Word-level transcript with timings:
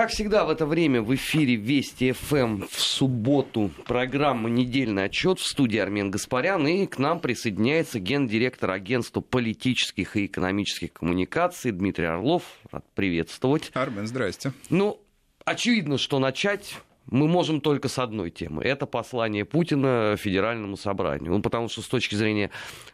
Как 0.00 0.08
всегда 0.08 0.46
в 0.46 0.48
это 0.48 0.64
время 0.64 1.02
в 1.02 1.14
эфире 1.14 1.56
Вести 1.56 2.12
ФМ 2.12 2.62
в 2.62 2.80
субботу 2.80 3.70
программа 3.84 4.48
«Недельный 4.48 5.04
отчет» 5.04 5.38
в 5.38 5.46
студии 5.46 5.76
Армен 5.76 6.10
Гаспарян. 6.10 6.66
И 6.66 6.86
к 6.86 6.96
нам 6.96 7.20
присоединяется 7.20 7.98
гендиректор 7.98 8.70
агентства 8.70 9.20
политических 9.20 10.16
и 10.16 10.24
экономических 10.24 10.94
коммуникаций 10.94 11.70
Дмитрий 11.72 12.06
Орлов. 12.06 12.44
Рад 12.72 12.86
приветствовать. 12.94 13.70
Армен, 13.74 14.06
здрасте. 14.06 14.54
Ну, 14.70 14.98
очевидно, 15.44 15.98
что 15.98 16.18
начать 16.18 16.78
мы 17.06 17.26
можем 17.26 17.60
только 17.60 17.88
с 17.88 17.98
одной 17.98 18.30
темы. 18.30 18.62
Это 18.62 18.86
послание 18.86 19.44
Путина 19.44 20.16
Федеральному 20.16 20.76
собранию. 20.76 21.32
Ну, 21.32 21.42
потому 21.42 21.68
что 21.68 21.82
с 21.82 21.86
точки 21.86 22.14
зрения 22.14 22.50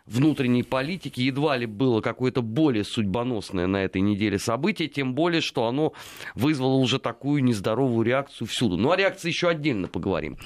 внутренней 0.07 0.62
политики 0.62 1.21
едва 1.21 1.57
ли 1.57 1.66
было 1.66 2.00
какое-то 2.00 2.43
более 2.43 2.84
судьбоносное 2.84 3.66
на 3.66 3.84
этой 3.84 4.00
неделе 4.00 4.39
событие, 4.39 4.89
тем 4.89 5.14
более, 5.14 5.40
что 5.40 5.66
оно 5.66 5.93
вызвало 6.34 6.77
уже 6.77 6.98
такую 6.98 7.45
нездоровую 7.45 8.07
реакцию 8.07 8.46
всюду. 8.48 8.77
Ну, 8.77 8.90
о 8.90 8.96
реакции 8.96 9.29
еще 9.29 9.49
отдельно 9.49 9.89
поговорим. 9.89 10.38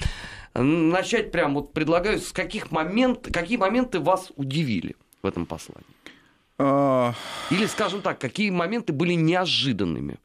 Начать 0.53 1.31
прям 1.31 1.53
вот 1.53 1.71
предлагаю, 1.71 2.19
с 2.19 2.33
каких 2.33 2.71
момент, 2.71 3.29
какие 3.31 3.57
моменты 3.57 3.99
вас 3.99 4.31
удивили 4.35 4.95
в 5.23 5.27
этом 5.27 5.45
послании? 5.45 5.87
А. 6.57 7.13
Или, 7.49 7.65
скажем 7.65 8.01
так, 8.01 8.19
какие 8.19 8.49
моменты 8.49 8.91
были 8.91 9.13
неожиданными? 9.13 10.17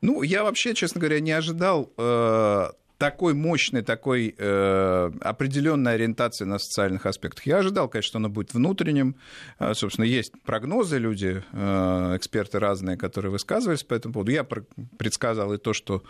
Ну, 0.00 0.22
я 0.22 0.44
вообще, 0.44 0.74
честно 0.74 1.00
говоря, 1.00 1.20
не 1.20 1.32
ожидал 1.32 1.90
э, 1.96 2.68
такой 3.02 3.34
мощной, 3.34 3.82
такой 3.82 4.32
э, 4.38 5.10
определенной 5.22 5.94
ориентации 5.94 6.44
на 6.44 6.60
социальных 6.60 7.04
аспектах. 7.04 7.44
Я 7.46 7.58
ожидал, 7.58 7.88
конечно, 7.88 8.06
что 8.06 8.18
оно 8.18 8.28
будет 8.28 8.54
внутренним. 8.54 9.16
Э, 9.58 9.74
собственно, 9.74 10.04
есть 10.04 10.32
прогнозы, 10.44 10.98
люди, 10.98 11.42
э, 11.52 12.16
эксперты 12.16 12.60
разные, 12.60 12.96
которые 12.96 13.32
высказывались 13.32 13.82
по 13.82 13.94
этому 13.94 14.14
поводу. 14.14 14.30
Я 14.30 14.44
предсказал 14.44 15.52
и 15.52 15.58
то, 15.58 15.72
что 15.72 16.04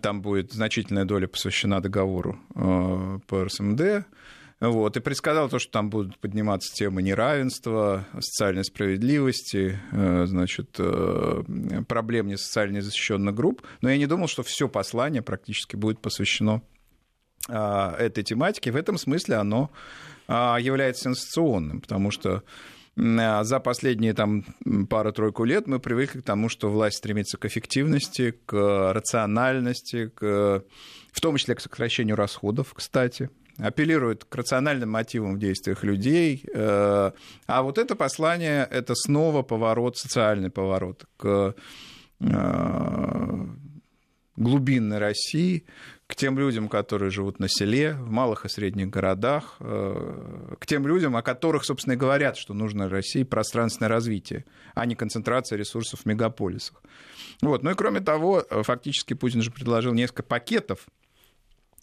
там 0.00 0.22
будет 0.22 0.52
значительная 0.52 1.04
доля 1.04 1.26
посвящена 1.26 1.80
договору 1.80 2.38
э, 2.54 3.18
по 3.26 3.44
РСМД. 3.44 4.06
Вот, 4.62 4.96
и 4.96 5.00
предсказал 5.00 5.48
то, 5.48 5.58
что 5.58 5.72
там 5.72 5.90
будут 5.90 6.16
подниматься 6.18 6.72
темы 6.72 7.02
неравенства, 7.02 8.06
социальной 8.14 8.64
справедливости, 8.64 9.80
э, 9.90 10.24
значит, 10.26 10.76
э, 10.78 11.42
проблем 11.88 12.28
несоциально 12.28 12.80
защищенных 12.80 13.34
групп. 13.34 13.62
Но 13.80 13.90
я 13.90 13.98
не 13.98 14.06
думал, 14.06 14.28
что 14.28 14.44
все 14.44 14.68
послание 14.68 15.20
практически 15.20 15.74
будет 15.74 15.98
посвящено 15.98 16.62
а, 17.48 17.96
этой 17.98 18.22
тематике. 18.22 18.70
В 18.70 18.76
этом 18.76 18.98
смысле 18.98 19.34
оно 19.34 19.72
а, 20.28 20.58
является 20.60 21.04
сенсационным, 21.04 21.80
потому 21.80 22.12
что 22.12 22.44
а, 22.96 23.42
за 23.42 23.58
последние 23.58 24.14
там, 24.14 24.44
пару-тройку 24.88 25.42
лет 25.42 25.66
мы 25.66 25.80
привыкли 25.80 26.20
к 26.20 26.24
тому, 26.24 26.48
что 26.48 26.70
власть 26.70 26.98
стремится 26.98 27.36
к 27.36 27.46
эффективности, 27.46 28.34
к 28.46 28.92
рациональности, 28.92 30.06
к, 30.06 30.62
в 31.10 31.20
том 31.20 31.36
числе 31.36 31.56
к 31.56 31.60
сокращению 31.60 32.14
расходов, 32.14 32.72
кстати 32.74 33.28
апеллирует 33.62 34.24
к 34.24 34.34
рациональным 34.34 34.90
мотивам 34.90 35.36
в 35.36 35.38
действиях 35.38 35.84
людей. 35.84 36.44
Э, 36.52 37.12
а 37.46 37.62
вот 37.62 37.78
это 37.78 37.94
послание, 37.94 38.66
это 38.70 38.94
снова 38.94 39.42
поворот, 39.42 39.96
социальный 39.96 40.50
поворот 40.50 41.04
к 41.16 41.54
э, 42.20 43.46
глубинной 44.36 44.98
России, 44.98 45.64
к 46.08 46.16
тем 46.16 46.38
людям, 46.38 46.68
которые 46.68 47.10
живут 47.10 47.38
на 47.38 47.48
селе, 47.48 47.94
в 47.94 48.10
малых 48.10 48.44
и 48.44 48.48
средних 48.48 48.90
городах, 48.90 49.56
э, 49.60 50.54
к 50.58 50.66
тем 50.66 50.86
людям, 50.86 51.16
о 51.16 51.22
которых, 51.22 51.64
собственно, 51.64 51.94
и 51.94 51.96
говорят, 51.96 52.36
что 52.36 52.54
нужно 52.54 52.88
России 52.88 53.22
пространственное 53.22 53.88
развитие, 53.88 54.44
а 54.74 54.84
не 54.86 54.96
концентрация 54.96 55.56
ресурсов 55.56 56.00
в 56.00 56.06
мегаполисах. 56.06 56.82
Вот. 57.40 57.62
Ну 57.62 57.70
и 57.70 57.74
кроме 57.74 58.00
того, 58.00 58.44
фактически 58.62 59.14
Путин 59.14 59.40
же 59.40 59.52
предложил 59.52 59.94
несколько 59.94 60.24
пакетов 60.24 60.86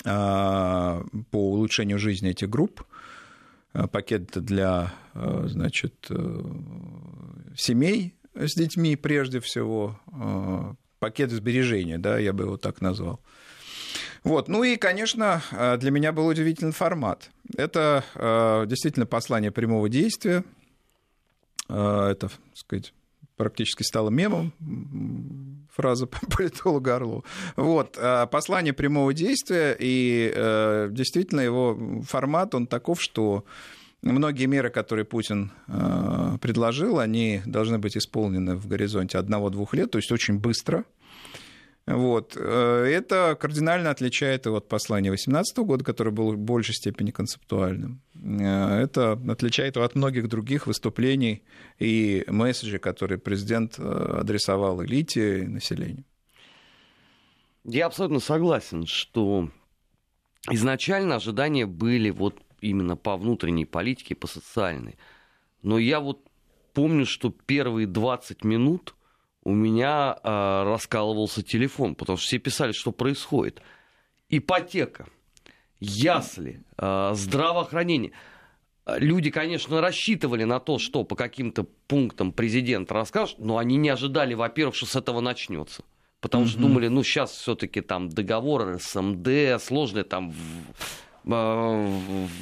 по 0.04 1.04
улучшению 1.32 2.00
жизни 2.00 2.32
этих 2.32 2.50
групп. 2.50 2.84
А, 3.74 3.88
пакет 3.88 4.32
для 4.32 4.94
а, 5.14 5.46
значит, 5.48 6.08
э, 6.10 6.42
семей 7.56 8.16
с 8.34 8.56
детьми 8.56 8.96
прежде 8.96 9.40
всего, 9.40 10.00
пакет 11.00 11.32
сбережения, 11.32 11.98
да, 11.98 12.18
я 12.18 12.32
бы 12.32 12.46
его 12.46 12.58
так 12.58 12.80
назвал. 12.80 13.20
Вот. 14.24 14.48
Ну 14.48 14.64
и, 14.64 14.78
конечно, 14.78 15.42
для 15.78 15.92
меня 15.92 16.14
был 16.14 16.28
удивительный 16.28 16.72
формат. 16.72 17.32
Это 17.58 18.04
действительно 18.70 19.06
послание 19.06 19.52
прямого 19.52 19.90
действия. 19.90 20.46
Это, 21.68 22.16
так 22.16 22.32
сказать, 22.54 22.94
практически 23.40 23.84
стало 23.84 24.10
мемом, 24.10 24.52
фраза 25.72 26.08
политолога 26.38 26.98
Орлова. 26.98 27.24
Вот, 27.56 27.98
а, 27.98 28.26
послание 28.26 28.74
прямого 28.74 29.14
действия, 29.14 29.76
и 29.80 30.32
э, 30.36 30.90
действительно 30.92 31.40
его 31.40 32.04
формат, 32.06 32.54
он 32.54 32.68
таков, 32.68 33.02
что 33.02 33.46
многие 34.02 34.46
меры, 34.46 34.70
которые 34.70 35.06
Путин 35.06 35.54
э, 35.68 36.38
предложил, 36.42 37.00
они 37.00 37.42
должны 37.46 37.80
быть 37.80 37.96
исполнены 37.96 38.58
в 38.58 38.68
горизонте 38.68 39.18
одного-двух 39.18 39.74
лет, 39.74 39.90
то 39.92 39.98
есть 40.00 40.12
очень 40.12 40.38
быстро– 40.38 40.84
вот. 41.90 42.38
Э, 42.40 42.86
это 42.86 43.36
кардинально 43.40 43.90
отличает 43.90 44.46
его 44.46 44.58
от 44.58 44.68
послания 44.68 45.10
2018 45.10 45.58
года, 45.60 45.84
которое 45.84 46.12
было 46.12 46.32
в 46.32 46.38
большей 46.38 46.76
степени 46.76 47.10
концептуальным. 47.10 48.02
Э, 48.22 48.82
это 48.82 49.14
отличает 49.14 49.76
его 49.76 49.86
от 49.86 49.96
многих 49.96 50.28
других 50.28 50.68
выступлений 50.68 51.44
и 51.78 52.24
месседжей, 52.28 52.80
которые 52.80 53.20
президент 53.20 53.80
э, 53.80 53.84
адресовал 53.84 54.84
элите 54.84 55.44
и 55.44 55.48
населению. 55.48 56.06
Я 57.64 57.86
абсолютно 57.86 58.20
согласен, 58.20 58.86
что 58.86 59.50
изначально 60.50 61.16
ожидания 61.16 61.66
были 61.66 62.10
вот 62.10 62.42
именно 62.62 62.96
по 62.96 63.16
внутренней 63.18 63.66
политике, 63.66 64.16
по 64.16 64.28
социальной. 64.28 64.98
Но 65.62 65.78
я 65.78 66.00
вот 66.00 66.26
помню, 66.74 67.06
что 67.06 67.30
первые 67.30 67.88
20 67.88 68.44
минут 68.44 68.96
у 69.44 69.52
меня 69.52 70.18
э, 70.22 70.64
раскалывался 70.64 71.44
телефон, 71.44 71.96
потому 71.96 72.18
что 72.18 72.28
все 72.28 72.40
писали, 72.40 72.72
что 72.72 72.92
происходит. 72.92 73.62
Ипотека, 74.30 75.08
ясли, 75.80 76.64
э, 76.78 77.12
здравоохранение. 77.14 78.12
Люди, 78.98 79.30
конечно, 79.30 79.82
рассчитывали 79.82 80.46
на 80.46 80.60
то, 80.60 80.80
что 80.80 81.04
по 81.04 81.16
каким-то 81.16 81.66
пунктам 81.88 82.32
президент 82.32 82.92
расскажет, 82.92 83.38
но 83.40 83.58
они 83.58 83.76
не 83.78 83.90
ожидали, 83.90 84.34
во-первых, 84.34 84.76
что 84.76 84.88
с 84.88 84.96
этого 84.96 85.22
начнется. 85.22 85.84
Потому 86.22 86.48
что 86.48 86.60
думали, 86.60 86.88
ну 86.90 87.04
сейчас 87.04 87.32
все-таки 87.32 87.82
там 87.82 88.10
договор 88.10 88.78
СМД, 88.80 89.62
сложная 89.62 90.04
там 90.04 90.34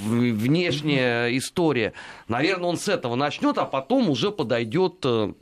внешняя 0.02 1.36
история. 1.38 1.94
Наверное, 2.28 2.70
он 2.70 2.78
с 2.78 2.88
этого 2.88 3.16
начнет, 3.16 3.58
а 3.58 3.66
потом 3.66 4.10
уже 4.10 4.32
подойдет 4.32 5.00
э, 5.04 5.34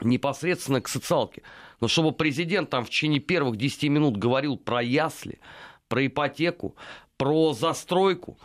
непосредственно 0.00 0.80
к 0.80 0.88
социалке. 0.88 1.42
Но 1.80 1.88
чтобы 1.88 2.12
президент 2.12 2.70
там 2.70 2.84
в 2.84 2.90
течение 2.90 3.20
первых 3.20 3.56
10 3.56 3.84
минут 3.84 4.16
говорил 4.16 4.56
про 4.56 4.82
ясли, 4.82 5.40
про 5.88 6.06
ипотеку, 6.06 6.76
про 7.16 7.52
застройку, 7.54 8.38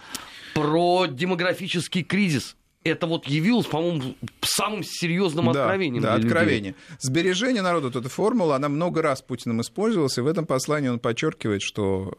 про 0.53 1.07
демографический 1.07 2.03
кризис, 2.03 2.55
это 2.83 3.05
вот 3.05 3.27
явилось, 3.27 3.67
по-моему, 3.67 4.15
самым 4.41 4.83
серьезным 4.83 5.49
откровением. 5.49 6.01
Да, 6.01 6.17
да 6.17 6.25
откровение. 6.25 6.71
Людей. 6.71 6.97
Сбережение 6.99 7.61
народа, 7.61 7.87
вот 7.87 7.95
эта 7.95 8.09
формула, 8.09 8.55
она 8.55 8.69
много 8.69 9.01
раз 9.01 9.21
Путиным 9.21 9.61
использовалась, 9.61 10.17
и 10.17 10.21
в 10.21 10.27
этом 10.27 10.45
послании 10.45 10.89
он 10.89 10.99
подчеркивает, 10.99 11.61
что 11.61 12.17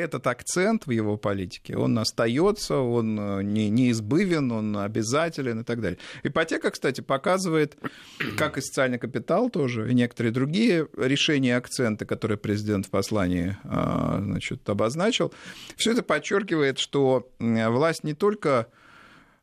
этот 0.00 0.26
акцент 0.26 0.86
в 0.86 0.90
его 0.90 1.16
политике, 1.16 1.76
он 1.76 1.98
остается, 1.98 2.76
он 2.76 3.18
э, 3.18 3.42
не, 3.42 3.70
неизбывен, 3.70 4.50
он 4.52 4.76
обязателен 4.76 5.60
и 5.60 5.64
так 5.64 5.80
далее. 5.80 5.98
Ипотека, 6.22 6.70
кстати, 6.70 7.00
показывает, 7.00 7.76
как 8.36 8.58
и 8.58 8.60
социальный 8.60 8.98
капитал 8.98 9.50
тоже, 9.50 9.90
и 9.90 9.94
некоторые 9.94 10.32
другие 10.32 10.88
решения 10.96 11.50
и 11.50 11.52
акценты, 11.52 12.06
которые 12.06 12.38
президент 12.38 12.86
в 12.86 12.90
послании 12.90 13.56
а, 13.64 14.20
значит, 14.22 14.68
обозначил, 14.68 15.32
все 15.76 15.92
это 15.92 16.02
подчеркивает, 16.02 16.78
что 16.78 17.30
власть 17.38 18.04
не 18.04 18.14
только 18.14 18.68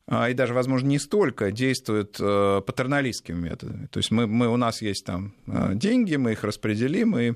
а, 0.09 0.29
и 0.29 0.33
даже, 0.33 0.53
возможно, 0.53 0.87
не 0.87 0.99
столько 0.99 1.51
действует 1.51 2.15
э, 2.19 2.61
патерналистскими 2.65 3.49
методами. 3.49 3.87
То 3.87 3.97
есть 3.97 4.09
мы, 4.09 4.25
мы, 4.25 4.47
у 4.47 4.55
нас 4.55 4.81
есть 4.81 5.05
там 5.05 5.33
э, 5.47 5.73
деньги, 5.75 6.15
мы 6.15 6.31
их 6.31 6.45
распределим, 6.45 7.17
и 7.17 7.33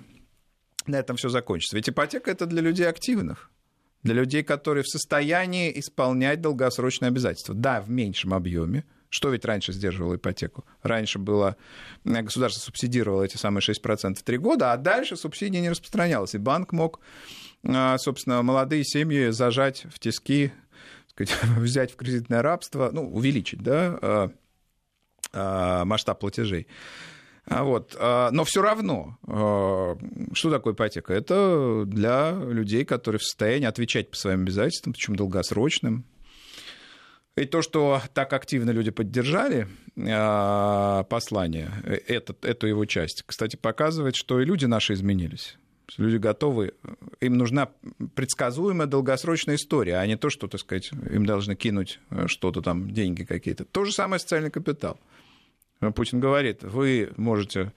на 0.88 0.98
этом 0.98 1.16
все 1.18 1.30
закончится. 1.30 1.76
Ведь 1.76 1.90
ипотека 1.90 2.32
это 2.32 2.46
для 2.46 2.62
людей 2.62 2.88
активных, 2.88 3.50
для 4.04 4.16
людей, 4.16 4.44
которые 4.44 4.84
в 4.84 4.88
состоянии 4.88 5.78
исполнять 5.80 6.42
долгосрочные 6.42 7.10
обязательства. 7.10 7.54
Да, 7.56 7.82
в 7.82 7.90
меньшем 7.90 8.34
объеме. 8.34 8.86
Что 9.12 9.30
ведь 9.30 9.44
раньше 9.44 9.74
сдерживало 9.74 10.16
ипотеку? 10.16 10.64
Раньше 10.84 11.20
было, 11.20 11.58
э, 12.06 12.22
государство 12.22 12.62
субсидировало 12.62 13.24
эти 13.24 13.36
самые 13.36 13.62
6% 13.62 14.18
в 14.18 14.24
3 14.24 14.38
года, 14.38 14.72
а 14.72 14.78
дальше 14.78 15.18
субсидия 15.18 15.60
не 15.60 15.70
распространялась. 15.70 16.34
И 16.34 16.38
банк 16.38 16.72
мог, 16.72 17.02
э, 17.64 17.98
собственно, 17.98 18.42
молодые 18.42 18.86
семьи 18.86 19.30
зажать 19.32 19.86
в 19.94 20.00
тиски, 20.00 20.54
сказать, 21.10 21.38
взять 21.58 21.92
в 21.92 21.98
кредитное 21.98 22.42
рабство, 22.42 22.90
ну, 22.94 23.14
увеличить, 23.14 23.62
да, 23.62 24.32
э, 25.34 25.84
масштаб 25.84 26.20
платежей. 26.20 26.68
А 27.52 27.64
вот. 27.64 27.98
Но 28.00 28.44
все 28.46 28.62
равно, 28.62 29.18
что 30.34 30.50
такое 30.50 30.74
ипотека? 30.74 31.14
Это 31.14 31.84
для 31.86 32.32
людей, 32.32 32.86
которые 32.86 33.20
в 33.20 33.24
состоянии 33.24 33.68
отвечать 33.68 34.10
по 34.10 34.16
своим 34.16 34.42
обязательствам, 34.42 34.94
причем 34.94 35.16
долгосрочным. 35.16 36.06
И 37.38 37.46
то, 37.46 37.62
что 37.62 38.02
так 38.14 38.34
активно 38.34 38.72
люди 38.72 38.92
поддержали 38.92 39.68
послание, 39.96 41.72
э, 41.84 42.00
это, 42.08 42.36
эту 42.42 42.68
его 42.68 42.86
часть, 42.86 43.24
кстати, 43.26 43.56
показывает, 43.56 44.16
что 44.16 44.42
и 44.42 44.46
люди 44.46 44.66
наши 44.66 44.94
изменились. 44.94 45.58
Люди 45.98 46.18
готовы, 46.18 46.74
им 47.20 47.38
нужна 47.38 47.70
предсказуемая 48.16 48.88
долгосрочная 48.88 49.56
история, 49.56 49.98
а 49.98 50.08
не 50.08 50.18
то, 50.18 50.30
что, 50.30 50.48
так 50.48 50.60
сказать, 50.60 50.92
им 50.92 51.26
должны 51.26 51.56
кинуть 51.56 52.00
э, 52.10 52.28
что-то 52.28 52.62
там, 52.62 52.92
деньги 52.92 53.24
какие-то. 53.24 53.66
То 53.66 53.86
же 53.86 53.92
самое 53.92 54.20
социальный 54.20 54.52
капитал. 54.52 55.00
Путин 55.96 56.20
говорит, 56.20 56.64
вы 56.64 57.12
можете 57.18 57.74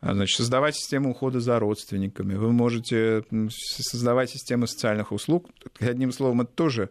а, 0.00 0.14
значит, 0.14 0.36
создавать 0.36 0.76
систему 0.76 1.10
ухода 1.10 1.40
за 1.40 1.58
родственниками, 1.58 2.34
вы 2.34 2.52
можете 2.52 3.24
создавать 3.50 4.30
системы 4.30 4.66
социальных 4.66 5.12
услуг. 5.12 5.48
Одним 5.80 6.12
словом, 6.12 6.42
это 6.42 6.52
тоже 6.52 6.90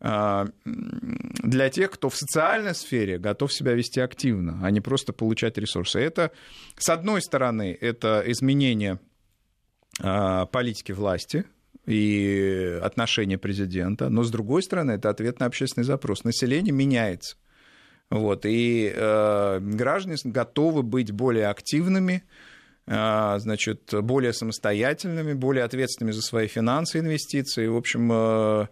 а, 0.00 0.48
для 0.64 1.70
тех, 1.70 1.90
кто 1.92 2.08
в 2.10 2.16
социальной 2.16 2.74
сфере 2.74 3.18
готов 3.18 3.52
себя 3.52 3.72
вести 3.72 4.00
активно, 4.00 4.58
а 4.62 4.70
не 4.70 4.80
просто 4.80 5.12
получать 5.12 5.56
ресурсы. 5.56 6.00
Это, 6.00 6.32
с 6.76 6.88
одной 6.90 7.22
стороны, 7.22 7.76
это 7.80 8.22
изменение 8.26 8.98
а, 10.00 10.46
политики 10.46 10.92
власти, 10.92 11.44
и 11.86 12.78
отношения 12.80 13.38
президента, 13.38 14.08
но 14.08 14.22
с 14.22 14.30
другой 14.30 14.62
стороны 14.62 14.92
это 14.92 15.10
ответ 15.10 15.40
на 15.40 15.46
общественный 15.46 15.84
запрос. 15.84 16.22
Население 16.22 16.72
меняется. 16.72 17.36
Вот, 18.12 18.44
и 18.44 18.92
э, 18.94 19.58
граждане 19.60 20.16
готовы 20.24 20.82
быть 20.82 21.10
более 21.10 21.48
активными, 21.48 22.22
э, 22.86 23.34
значит, 23.38 23.90
более 24.02 24.34
самостоятельными, 24.34 25.32
более 25.32 25.64
ответственными 25.64 26.12
за 26.12 26.20
свои 26.20 26.46
финансы, 26.46 26.98
инвестиции. 26.98 27.66
В 27.68 27.76
общем, 27.76 28.10
э, 28.12 28.66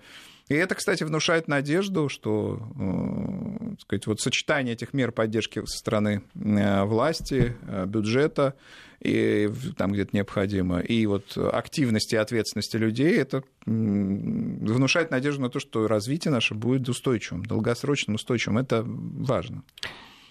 и 0.50 0.54
это, 0.54 0.74
кстати, 0.74 1.04
внушает 1.04 1.46
надежду, 1.46 2.08
что 2.08 2.60
э, 2.76 3.74
сказать, 3.78 4.08
вот 4.08 4.20
сочетание 4.20 4.74
этих 4.74 4.92
мер 4.92 5.12
поддержки 5.12 5.64
со 5.64 5.78
стороны 5.78 6.22
э, 6.34 6.82
власти, 6.82 7.56
э, 7.68 7.86
бюджета, 7.86 8.56
и 9.00 9.48
там 9.78 9.92
где-то 9.92 10.10
необходимо, 10.12 10.80
и 10.80 11.06
вот 11.06 11.38
активности 11.38 12.16
и 12.16 12.18
ответственности 12.18 12.76
людей, 12.76 13.16
это 13.16 13.44
внушает 13.64 15.12
надежду 15.12 15.42
на 15.42 15.50
то, 15.50 15.60
что 15.60 15.86
развитие 15.86 16.32
наше 16.32 16.54
будет 16.54 16.88
устойчивым, 16.88 17.44
долгосрочным, 17.44 18.16
устойчивым. 18.16 18.58
Это 18.58 18.82
важно. 18.84 19.62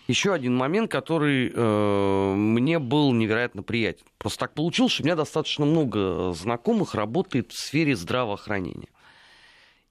Еще 0.10 0.34
один 0.34 0.54
момент, 0.54 0.92
который 0.92 1.50
э, 1.56 2.34
мне 2.36 2.78
был 2.78 3.14
невероятно 3.14 3.64
приятен. 3.64 4.06
Просто 4.18 4.40
так 4.40 4.54
получилось, 4.54 4.92
что 4.92 5.04
у 5.04 5.06
меня 5.06 5.16
достаточно 5.16 5.64
много 5.64 6.34
знакомых 6.34 6.94
работает 6.94 7.54
в 7.54 7.58
сфере 7.58 7.96
здравоохранения. 7.96 8.90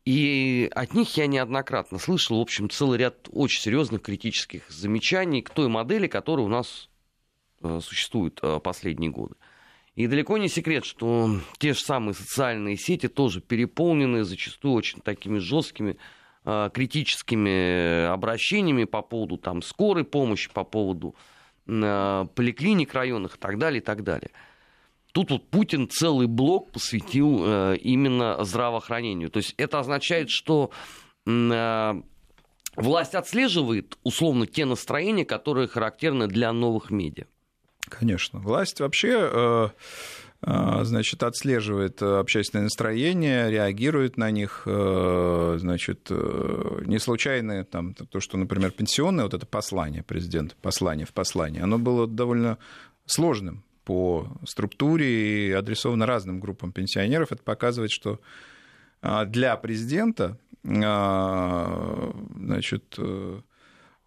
И 0.09 0.71
от 0.75 0.95
них 0.95 1.17
я 1.17 1.27
неоднократно 1.27 1.99
слышал, 1.99 2.39
в 2.39 2.41
общем, 2.41 2.71
целый 2.71 2.99
ряд 2.99 3.29
очень 3.31 3.61
серьезных 3.61 4.03
критических 4.03 4.63
замечаний 4.71 5.43
к 5.43 5.51
той 5.51 5.69
модели, 5.69 6.07
которая 6.07 6.47
у 6.47 6.49
нас 6.49 6.89
Э, 7.61 7.81
существует 7.83 8.39
э, 8.43 8.61
последние 8.63 9.11
годы. 9.11 9.35
И 9.97 10.07
далеко 10.07 10.39
не 10.39 10.49
секрет, 10.49 10.85
что 10.85 11.29
те 11.59 11.75
же 11.75 11.81
самые 11.81 12.15
социальные 12.15 12.77
сети 12.77 13.09
тоже 13.09 13.41
переполнены 13.41 14.23
зачастую 14.23 14.75
очень 14.75 15.01
такими 15.01 15.39
жесткими 15.39 15.97
э, 16.45 16.71
критическими 16.73 18.07
обращениями 18.07 18.85
по 18.85 19.03
поводу 19.03 19.39
там, 19.39 19.61
скорой 19.63 20.05
помощи, 20.05 20.51
по 20.53 20.65
поводу 20.65 21.15
поликлиник 21.67 22.95
районных 22.95 23.37
и 23.37 23.39
так 23.39 23.59
далее, 23.59 23.83
и 23.83 23.85
так 23.85 24.03
далее. 24.03 24.31
Тут 25.19 25.33
вот 25.33 25.51
Путин 25.51 25.89
целый 25.89 26.29
блок 26.29 26.71
посвятил 26.71 27.75
именно 27.75 28.45
здравоохранению. 28.45 29.31
То 29.31 29.39
есть 29.39 29.53
это 29.57 29.81
означает, 29.81 30.31
что 30.31 30.71
власть 32.77 33.15
отслеживает 33.17 33.99
условно 34.05 34.47
те 34.47 34.65
настроения, 34.65 35.25
которые 35.25 35.67
характерны 35.67 36.29
для 36.29 36.53
новых 36.53 36.93
медиа. 36.93 37.25
Конечно. 37.89 38.39
Власть 38.39 38.79
вообще 38.79 39.19
э, 39.19 39.69
э, 40.43 40.85
значит, 40.85 41.25
отслеживает 41.25 42.01
общественное 42.01 42.67
настроение, 42.67 43.51
реагирует 43.51 44.19
на 44.19 44.31
них, 44.31 44.63
э, 44.67 45.57
значит, 45.59 46.11
не 46.11 47.01
случайно 47.01 47.65
там, 47.65 47.95
то, 47.95 48.21
что, 48.21 48.37
например, 48.37 48.71
пенсионное, 48.71 49.25
вот 49.25 49.35
это 49.35 49.47
послание 49.47 50.05
президента, 50.05 50.55
послание 50.63 51.07
в 51.07 51.13
послании, 51.13 51.61
оно 51.61 51.77
было 51.77 52.07
довольно 52.07 52.59
сложным 53.05 53.65
по 53.89 54.29
структуре 54.47 55.49
и 55.49 55.53
адресовано 55.53 56.05
разным 56.05 56.41
группам 56.41 56.73
пенсионеров. 56.73 57.33
Это 57.33 57.43
показывает, 57.43 57.91
что 57.91 58.21
для 59.01 59.57
президента 59.57 60.37
значит, 60.63 62.99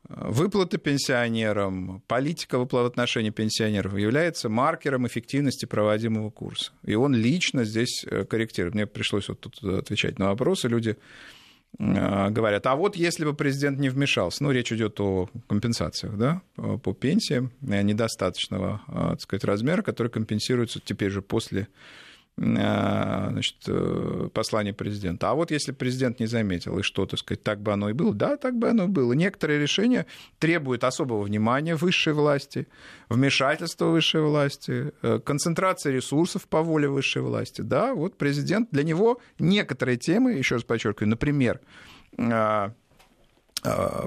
Выплаты 0.09 0.77
пенсионерам, 0.77 2.03
политика 2.07 2.59
в 2.59 2.85
отношении 2.85 3.29
пенсионеров 3.29 3.97
является 3.97 4.49
маркером 4.49 5.07
эффективности 5.07 5.65
проводимого 5.65 6.29
курса. 6.29 6.73
И 6.83 6.95
он 6.95 7.15
лично 7.15 7.63
здесь 7.63 8.03
э, 8.05 8.25
корректирует. 8.25 8.75
Мне 8.75 8.87
пришлось 8.87 9.29
вот 9.29 9.39
тут 9.39 9.63
отвечать 9.63 10.19
на 10.19 10.27
вопросы. 10.27 10.67
Люди 10.67 10.89
э, 10.89 10.95
говорят, 11.79 12.67
а 12.67 12.75
вот 12.75 12.95
если 12.95 13.25
бы 13.25 13.33
президент 13.33 13.79
не 13.79 13.89
вмешался, 13.89 14.43
ну, 14.43 14.51
речь 14.51 14.71
идет 14.71 14.99
о 14.99 15.29
компенсациях, 15.47 16.17
да, 16.17 16.41
по 16.55 16.93
пенсиям 16.93 17.51
недостаточного, 17.61 18.81
так 18.87 19.21
сказать, 19.21 19.43
размера, 19.43 19.81
который 19.81 20.09
компенсируется 20.09 20.79
теперь 20.83 21.09
же 21.09 21.21
после 21.21 21.67
значит, 22.37 23.57
э, 23.67 24.29
послание 24.33 24.73
президента. 24.73 25.29
А 25.29 25.33
вот 25.35 25.51
если 25.51 25.71
президент 25.71 26.19
не 26.19 26.25
заметил, 26.25 26.79
и 26.79 26.81
что, 26.81 27.05
так 27.05 27.19
сказать, 27.19 27.43
так 27.43 27.61
бы 27.61 27.71
оно 27.73 27.89
и 27.89 27.93
было? 27.93 28.13
Да, 28.13 28.37
так 28.37 28.57
бы 28.57 28.69
оно 28.69 28.85
и 28.85 28.87
было. 28.87 29.13
Некоторые 29.13 29.59
решения 29.59 30.05
требуют 30.39 30.83
особого 30.83 31.21
внимания 31.23 31.75
высшей 31.75 32.13
власти, 32.13 32.67
вмешательства 33.09 33.85
высшей 33.85 34.21
власти, 34.21 34.91
э, 35.01 35.19
концентрации 35.19 35.93
ресурсов 35.93 36.47
по 36.47 36.61
воле 36.63 36.87
высшей 36.87 37.21
власти. 37.21 37.61
Да, 37.61 37.93
вот 37.93 38.17
президент, 38.17 38.69
для 38.71 38.83
него 38.83 39.21
некоторые 39.37 39.97
темы, 39.97 40.33
еще 40.33 40.55
раз 40.55 40.63
подчеркиваю, 40.63 41.09
например, 41.09 41.59
Э, 42.17 42.71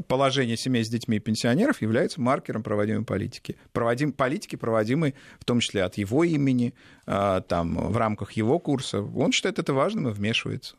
положение 0.09 0.57
семей 0.57 0.85
с 0.85 0.89
детьми 0.89 1.17
и 1.17 1.21
пенсионеров 1.21 1.81
является 1.83 2.21
маркером 2.21 2.63
проводимой 2.63 3.05
политики. 3.05 3.57
Проводим, 3.73 4.13
политики, 4.13 4.57
проводимой 4.57 5.15
в 5.39 5.45
том 5.45 5.61
числе 5.61 5.85
от 5.85 5.97
его 5.97 6.25
имени, 6.25 6.75
э, 7.07 7.41
там, 7.49 7.77
в 7.93 7.97
рамках 7.97 8.33
его 8.33 8.59
курса. 8.59 9.01
Он 9.01 9.33
считает 9.33 9.59
это 9.59 9.73
важным 9.73 10.09
и 10.09 10.13
вмешивается. 10.13 10.77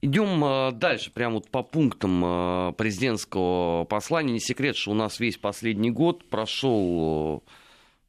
Идем 0.00 0.44
э, 0.44 0.72
дальше, 0.72 1.10
прямо 1.12 1.34
вот 1.34 1.50
по 1.50 1.62
пунктам 1.62 2.74
президентского 2.74 3.84
послания. 3.84 4.32
Не 4.32 4.40
секрет, 4.40 4.76
что 4.76 4.92
у 4.92 4.94
нас 4.94 5.20
весь 5.20 5.36
последний 5.36 5.90
год 5.90 6.28
прошел 6.28 7.44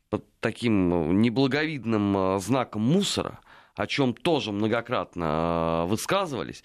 под 0.10 0.25
таким 0.39 1.22
неблаговидным 1.22 2.39
знаком 2.39 2.81
мусора, 2.81 3.39
о 3.75 3.88
чем 3.88 4.13
тоже 4.13 4.51
многократно 4.51 5.86
высказывались. 5.88 6.63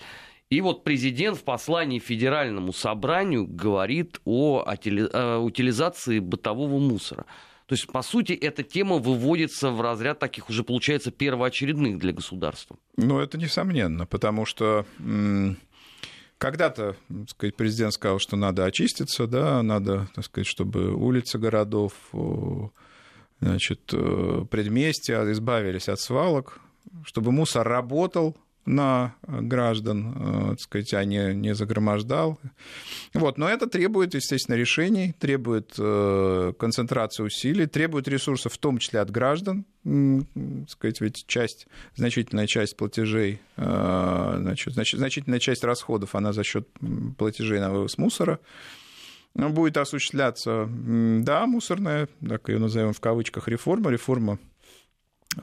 И 0.52 0.61
вот 0.61 0.85
президент 0.85 1.38
в 1.38 1.44
послании 1.44 1.99
Федеральному 1.99 2.75
собранию 2.75 3.47
говорит 3.47 4.21
о 4.26 4.62
утилизации 5.40 6.18
бытового 6.18 6.78
мусора. 6.78 7.25
То 7.64 7.75
есть, 7.75 7.87
по 7.87 8.02
сути, 8.02 8.35
эта 8.35 8.62
тема 8.62 8.99
выводится 8.99 9.71
в 9.71 9.80
разряд 9.80 10.18
таких 10.18 10.50
уже, 10.50 10.62
получается, 10.62 11.11
первоочередных 11.11 11.99
для 11.99 12.12
государства. 12.12 12.76
Ну, 12.99 13.18
это 13.18 13.38
несомненно, 13.38 14.04
потому 14.04 14.44
что 14.44 14.85
когда-то 16.37 16.97
сказать, 17.28 17.56
президент 17.56 17.94
сказал, 17.94 18.18
что 18.18 18.37
надо 18.37 18.66
очиститься, 18.66 19.26
да, 19.26 19.62
надо, 19.62 20.11
так 20.14 20.26
сказать, 20.26 20.47
чтобы 20.47 20.92
улицы 20.92 21.38
городов, 21.38 21.94
значит, 23.40 23.90
э, 23.94 24.44
предместья 24.50 25.32
избавились 25.32 25.88
от 25.88 25.99
свалок, 25.99 26.61
чтобы 27.06 27.32
мусор 27.32 27.66
работал, 27.66 28.37
на 28.64 29.14
граждан, 29.26 30.14
э, 30.14 30.49
так 30.50 30.61
сказать, 30.61 30.95
а 30.95 31.04
не, 31.04 31.35
не 31.35 31.54
загромождал. 31.54 32.38
Вот. 33.14 33.38
Но 33.38 33.49
это 33.49 33.66
требует, 33.66 34.14
естественно, 34.14 34.57
решений, 34.57 35.14
требует 35.19 35.75
э, 35.78 36.52
концентрации 36.59 37.25
усилий, 37.25 37.66
требует 37.66 38.09
ресурсов, 38.09 38.52
в 38.52 38.59
том 38.59 38.78
числе 38.78 39.00
от 39.00 39.11
граждан. 39.11 39.64
Сказать, 40.69 41.00
ведь 41.00 41.25
часть, 41.26 41.66
значительная 41.97 42.47
часть 42.47 42.76
платежей, 42.76 43.40
э, 43.57 44.35
значит, 44.38 44.75
значительная 44.75 45.40
часть 45.40 45.64
расходов, 45.64 46.14
она 46.14 46.33
за 46.33 46.45
счет 46.45 46.69
платежей 47.19 47.59
на 47.59 47.71
вывоз 47.71 47.99
мусора 47.99 48.38
будет 49.35 49.76
осуществляться. 49.78 50.69
Да, 50.69 51.47
мусорная, 51.47 52.09
так 52.26 52.49
ее 52.49 52.59
назовем 52.59 52.92
в 52.92 53.00
кавычках, 53.00 53.49
реформа, 53.49 53.90
реформа 53.90 54.38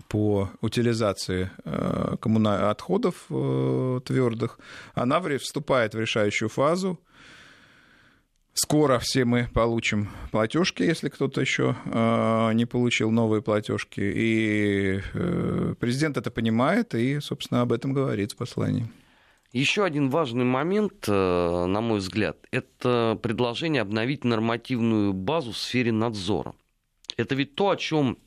по 0.08 0.50
утилизации 0.62 1.50
э, 1.66 2.16
коммунальных 2.20 2.70
отходов 2.70 3.26
э, 3.30 4.00
твердых, 4.06 4.60
она 4.94 5.20
вступает 5.38 5.94
в 5.94 6.00
решающую 6.00 6.50
фазу. 6.50 7.00
Скоро 8.54 9.00
все 9.00 9.24
мы 9.26 9.48
получим 9.54 10.10
платежки, 10.32 10.84
если 10.84 11.10
кто-то 11.10 11.40
еще 11.40 11.76
э, 11.86 12.54
не 12.54 12.66
получил 12.66 13.10
новые 13.10 13.42
платежки. 13.42 14.02
И 14.02 15.02
президент 15.80 16.18
это 16.18 16.30
понимает 16.30 16.94
и, 16.94 17.20
собственно, 17.20 17.62
об 17.62 17.72
этом 17.72 17.94
говорит 17.94 18.34
в 18.34 18.36
послании. 18.36 18.92
Еще 19.54 19.84
один 19.84 20.10
важный 20.10 20.46
момент, 20.46 21.08
на 21.08 21.82
мой 21.82 22.00
взгляд, 22.00 22.38
это 22.52 23.18
предложение 23.24 23.82
обновить 23.82 24.24
нормативную 24.24 25.14
базу 25.14 25.54
в 25.54 25.58
сфере 25.58 25.92
надзора. 25.92 26.54
Это 27.18 27.34
ведь 27.34 27.56
то, 27.56 27.72
о 27.72 27.76
чем 27.76 28.20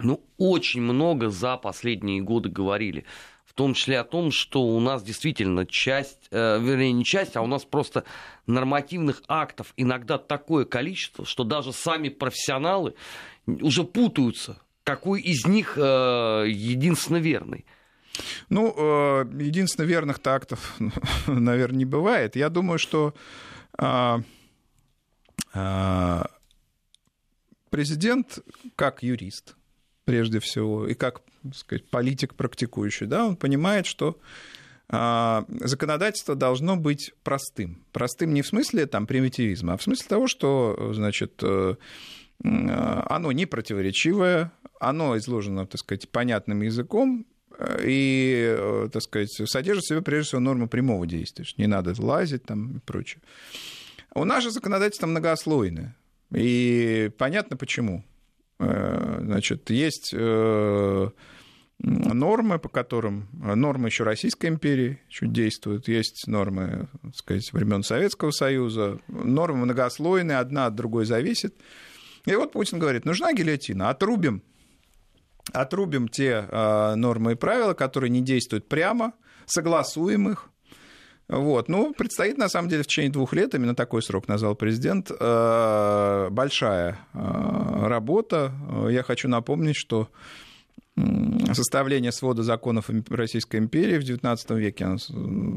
ну, 0.00 0.24
очень 0.36 0.80
много 0.80 1.28
за 1.28 1.56
последние 1.56 2.20
годы 2.20 2.48
говорили 2.48 3.04
том 3.58 3.74
числе 3.74 3.98
о 3.98 4.04
том, 4.04 4.30
что 4.30 4.62
у 4.62 4.78
нас 4.78 5.02
действительно 5.02 5.66
часть, 5.66 6.28
э, 6.30 6.60
вернее, 6.60 6.92
не 6.92 7.04
часть, 7.04 7.36
а 7.36 7.42
у 7.42 7.48
нас 7.48 7.64
просто 7.64 8.04
нормативных 8.46 9.20
актов 9.26 9.74
иногда 9.76 10.16
такое 10.16 10.64
количество, 10.64 11.24
что 11.26 11.42
даже 11.42 11.72
сами 11.72 12.08
профессионалы 12.08 12.94
уже 13.48 13.82
путаются, 13.82 14.62
какой 14.84 15.22
из 15.22 15.44
них 15.44 15.76
э, 15.76 16.44
единственно 16.46 17.16
верный. 17.16 17.66
Ну, 18.48 18.72
э, 18.76 19.24
единственно 19.40 19.86
верных 19.86 20.20
актов, 20.24 20.76
наверное, 21.26 21.78
не 21.78 21.84
бывает. 21.84 22.36
Я 22.36 22.50
думаю, 22.50 22.78
что 22.78 23.12
э, 23.76 24.18
э, 25.54 26.22
президент, 27.70 28.38
как 28.76 29.02
юрист, 29.02 29.57
прежде 30.08 30.40
всего, 30.40 30.88
и 30.88 30.94
как 30.94 31.20
сказать, 31.52 31.84
политик 31.84 32.34
практикующий, 32.34 33.06
да, 33.06 33.26
он 33.26 33.36
понимает, 33.36 33.84
что 33.84 34.18
а, 34.88 35.44
законодательство 35.50 36.34
должно 36.34 36.76
быть 36.76 37.12
простым. 37.22 37.84
Простым 37.92 38.32
не 38.32 38.40
в 38.40 38.46
смысле 38.46 38.86
там, 38.86 39.06
примитивизма, 39.06 39.74
а 39.74 39.76
в 39.76 39.82
смысле 39.82 40.06
того, 40.08 40.26
что 40.26 40.92
значит, 40.94 41.42
э, 41.42 41.74
оно 42.42 43.32
не 43.32 43.44
противоречивое, 43.44 44.50
оно 44.80 45.14
изложено, 45.18 45.66
так 45.66 45.78
сказать, 45.78 46.08
понятным 46.08 46.62
языком, 46.62 47.26
э, 47.58 47.82
и, 47.84 48.56
э, 48.58 48.88
так 48.90 49.02
сказать, 49.02 49.30
содержит 49.30 49.84
в 49.84 49.88
себе, 49.88 50.00
прежде 50.00 50.28
всего, 50.28 50.40
норму 50.40 50.68
прямого 50.68 51.06
действия, 51.06 51.44
не 51.58 51.66
надо 51.66 51.92
лазить 51.98 52.44
там 52.44 52.78
и 52.78 52.80
прочее. 52.80 53.20
У 54.14 54.24
нас 54.24 54.42
же 54.42 54.50
законодательство 54.52 55.06
многослойное, 55.06 55.94
и 56.34 57.10
понятно 57.18 57.58
почему. 57.58 58.04
Значит, 58.58 59.70
есть 59.70 60.12
нормы, 61.80 62.58
по 62.58 62.68
которым 62.68 63.28
нормы 63.32 63.88
еще 63.88 64.04
Российской 64.04 64.46
империи 64.46 65.00
чуть 65.08 65.32
действуют, 65.32 65.86
есть 65.88 66.26
нормы, 66.26 66.88
так 67.02 67.16
сказать, 67.16 67.52
времен 67.52 67.82
Советского 67.82 68.32
Союза, 68.32 68.98
нормы 69.06 69.64
многослойные, 69.64 70.38
одна 70.38 70.66
от 70.66 70.74
другой 70.74 71.04
зависит. 71.04 71.54
И 72.26 72.34
вот 72.34 72.52
Путин 72.52 72.78
говорит, 72.78 73.04
нужна 73.04 73.32
гильотина, 73.32 73.90
отрубим, 73.90 74.42
отрубим 75.52 76.08
те 76.08 76.46
э, 76.48 76.94
нормы 76.96 77.32
и 77.32 77.36
правила, 77.36 77.74
которые 77.74 78.10
не 78.10 78.22
действуют 78.22 78.68
прямо, 78.68 79.12
согласуем 79.46 80.28
их, 80.28 80.50
вот. 81.28 81.68
Ну, 81.68 81.92
предстоит, 81.92 82.38
на 82.38 82.48
самом 82.48 82.70
деле, 82.70 82.82
в 82.82 82.86
течение 82.86 83.12
двух 83.12 83.34
лет, 83.34 83.54
именно 83.54 83.74
такой 83.74 84.02
срок 84.02 84.28
назвал 84.28 84.54
президент, 84.54 85.10
э, 85.10 86.28
большая 86.30 86.98
э, 87.12 87.86
работа. 87.86 88.52
Я 88.88 89.02
хочу 89.02 89.28
напомнить, 89.28 89.76
что 89.76 90.08
составление 91.52 92.10
свода 92.10 92.42
законов 92.42 92.90
Российской 93.08 93.58
империи 93.58 93.98
в 93.98 94.02
XIX 94.02 94.58
веке 94.58 94.84
оно 94.84 94.96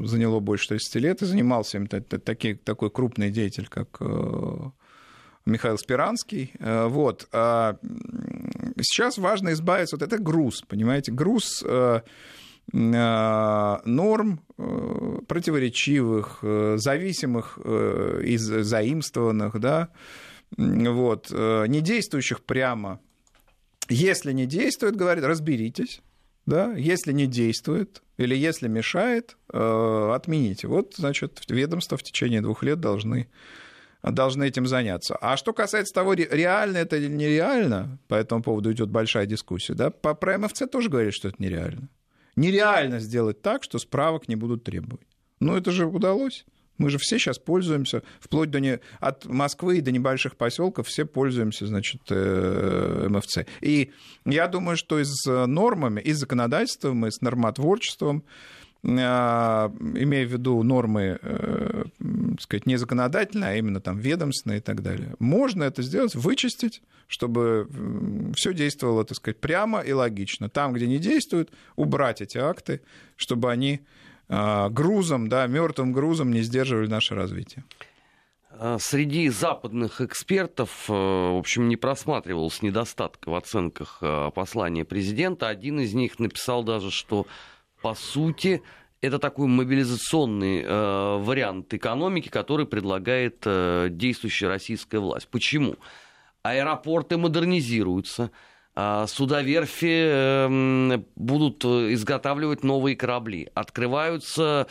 заняло 0.05 0.39
больше 0.39 0.67
30 0.67 0.95
лет, 0.95 1.21
и 1.23 1.25
занимался 1.25 1.77
им 1.77 1.87
такой, 1.87 2.53
такой 2.55 2.91
крупный 2.91 3.31
деятель, 3.31 3.67
как 3.67 3.97
э, 4.01 4.55
Михаил 5.45 5.77
Спиранский. 5.77 6.51
Вот. 6.59 7.27
А 7.31 7.77
сейчас 8.81 9.17
важно 9.17 9.53
избавиться, 9.53 9.95
вот 9.95 10.03
это 10.03 10.21
груз, 10.21 10.61
понимаете, 10.67 11.11
груз 11.11 11.63
норм 12.73 14.41
противоречивых, 15.27 16.39
зависимых 16.79 17.57
из 17.57 18.41
заимствованных, 18.41 19.59
да, 19.59 19.89
вот, 20.57 21.31
не 21.31 21.81
действующих 21.81 22.43
прямо 22.43 22.99
если 23.91 24.31
не 24.31 24.45
действует, 24.45 24.95
говорит, 24.95 25.23
разберитесь. 25.23 26.01
Да? 26.45 26.73
Если 26.73 27.11
не 27.11 27.27
действует 27.27 28.01
или 28.17 28.35
если 28.35 28.67
мешает, 28.67 29.37
э, 29.53 30.11
отмените. 30.15 30.67
Вот, 30.67 30.95
значит, 30.97 31.41
ведомства 31.49 31.97
в 31.97 32.03
течение 32.03 32.41
двух 32.41 32.63
лет 32.63 32.79
должны 32.79 33.29
должны 34.01 34.45
этим 34.45 34.65
заняться. 34.65 35.15
А 35.21 35.37
что 35.37 35.53
касается 35.53 35.93
того, 35.93 36.13
реально 36.13 36.77
это 36.77 36.97
или 36.97 37.07
нереально, 37.07 37.99
по 38.07 38.15
этому 38.15 38.41
поводу 38.41 38.71
идет 38.71 38.89
большая 38.89 39.27
дискуссия, 39.27 39.75
да, 39.75 39.91
по 39.91 40.15
ПМФЦ 40.15 40.63
тоже 40.71 40.89
говорит, 40.89 41.13
что 41.13 41.27
это 41.27 41.37
нереально. 41.37 41.87
Нереально 42.35 42.99
сделать 42.99 43.41
так, 43.41 43.63
что 43.63 43.79
справок 43.79 44.27
не 44.27 44.35
будут 44.35 44.63
требовать. 44.63 45.07
Ну, 45.39 45.55
это 45.55 45.71
же 45.71 45.85
удалось. 45.85 46.45
Мы 46.77 46.89
же 46.89 46.97
все 46.97 47.19
сейчас 47.19 47.37
пользуемся, 47.37 48.01
вплоть 48.19 48.49
до 48.49 48.59
не, 48.59 48.79
от 48.99 49.25
Москвы 49.25 49.81
до 49.81 49.91
небольших 49.91 50.35
поселков, 50.35 50.87
все 50.87 51.05
пользуемся, 51.05 51.67
значит, 51.67 52.01
э, 52.09 53.07
МФЦ. 53.07 53.39
И 53.61 53.91
я 54.25 54.47
думаю, 54.47 54.77
что 54.77 54.97
и 54.99 55.03
с 55.05 55.45
нормами, 55.45 56.01
и 56.01 56.11
с 56.11 56.17
законодательством, 56.17 57.05
и 57.05 57.11
с 57.11 57.21
нормотворчеством, 57.21 58.23
имея 58.83 60.25
в 60.25 60.31
виду 60.31 60.63
нормы, 60.63 61.19
э, 61.21 61.83
сказать, 62.39 62.65
не 62.65 62.77
законодательные, 62.77 63.51
а 63.51 63.55
именно 63.55 63.79
там 63.79 63.99
ведомственные 63.99 64.57
и 64.57 64.61
так 64.61 64.81
далее. 64.81 65.15
Можно 65.19 65.63
это 65.63 65.83
сделать, 65.83 66.15
вычистить, 66.15 66.81
чтобы 67.07 67.67
все 68.35 68.53
действовало, 68.53 69.05
так 69.05 69.17
сказать, 69.17 69.39
прямо 69.39 69.81
и 69.81 69.91
логично. 69.91 70.49
Там, 70.49 70.73
где 70.73 70.87
не 70.87 70.97
действует, 70.97 71.51
убрать 71.75 72.21
эти 72.21 72.39
акты, 72.39 72.81
чтобы 73.17 73.51
они 73.51 73.81
а, 74.27 74.69
грузом, 74.69 75.29
да, 75.29 75.45
мертвым 75.45 75.91
грузом 75.91 76.31
не 76.31 76.41
сдерживали 76.41 76.87
наше 76.87 77.13
развитие. 77.13 77.63
Среди 78.79 79.29
западных 79.29 80.01
экспертов, 80.01 80.85
э, 80.87 80.93
в 80.93 81.39
общем, 81.39 81.67
не 81.67 81.77
просматривалось 81.77 82.61
недостатка 82.61 83.29
в 83.29 83.35
оценках 83.35 83.99
э, 84.01 84.29
послания 84.35 84.85
президента. 84.85 85.47
Один 85.47 85.79
из 85.79 85.93
них 85.93 86.19
написал 86.19 86.63
даже, 86.63 86.91
что, 86.91 87.25
по 87.81 87.95
сути, 87.95 88.61
это 89.01 89.19
такой 89.19 89.47
мобилизационный 89.47 90.61
э, 90.61 91.17
вариант 91.17 91.73
экономики, 91.73 92.29
который 92.29 92.65
предлагает 92.65 93.41
э, 93.45 93.87
действующая 93.89 94.47
российская 94.47 94.99
власть. 94.99 95.27
Почему? 95.27 95.75
Аэропорты 96.43 97.17
модернизируются, 97.17 98.31
а, 98.73 99.05
судоверфи 99.05 100.05
эм, 100.07 101.05
будут 101.15 101.65
э, 101.65 101.93
изготавливать 101.93 102.63
новые 102.63 102.95
корабли. 102.95 103.49
Открываются 103.53 104.67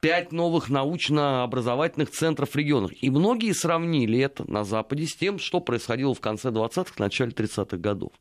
пять 0.00 0.32
новых 0.32 0.70
научно-образовательных 0.70 2.10
центров 2.10 2.50
в 2.50 2.56
регионах. 2.56 2.92
И 3.02 3.10
многие 3.10 3.52
сравнили 3.52 4.18
это 4.18 4.50
на 4.50 4.64
Западе 4.64 5.06
с 5.06 5.16
тем, 5.16 5.38
что 5.38 5.60
происходило 5.60 6.14
в 6.14 6.20
конце 6.20 6.50
20-х, 6.50 6.94
начале 6.98 7.32
30-х 7.32 7.76
годов. 7.76 8.12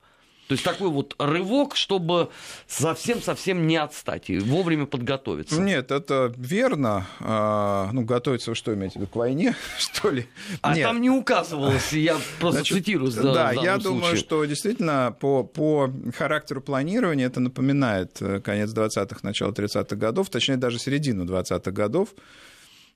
То 0.49 0.53
есть 0.53 0.63
такой 0.63 0.89
вот 0.89 1.13
рывок, 1.19 1.75
чтобы 1.75 2.29
совсем-совсем 2.65 3.67
не 3.67 3.75
отстать 3.77 4.31
и 4.31 4.39
вовремя 4.39 4.87
подготовиться. 4.87 5.61
Нет, 5.61 5.91
это 5.91 6.33
верно. 6.37 7.05
А, 7.19 7.91
ну, 7.93 8.01
готовиться, 8.01 8.55
что 8.55 8.73
имеете 8.73 8.93
в 8.93 9.01
виду, 9.03 9.11
к 9.11 9.15
войне, 9.15 9.55
что 9.77 10.09
ли? 10.09 10.25
А 10.61 10.73
Нет. 10.73 10.87
там 10.87 11.01
не 11.01 11.11
указывалось, 11.11 11.93
я 11.93 12.17
просто 12.39 12.61
Значит, 12.61 12.77
цитирую. 12.79 13.11
За, 13.11 13.31
да, 13.31 13.51
я 13.51 13.77
думаю, 13.77 14.05
случае. 14.05 14.17
что 14.17 14.45
действительно 14.45 15.15
по, 15.19 15.43
по 15.43 15.93
характеру 16.17 16.61
планирования 16.61 17.27
это 17.27 17.39
напоминает 17.39 18.19
э, 18.19 18.41
конец 18.41 18.73
20-х, 18.73 19.19
начало 19.21 19.51
30-х 19.51 19.95
годов, 19.97 20.31
точнее 20.31 20.57
даже 20.57 20.79
середину 20.79 21.25
20-х 21.25 21.69
годов 21.69 22.09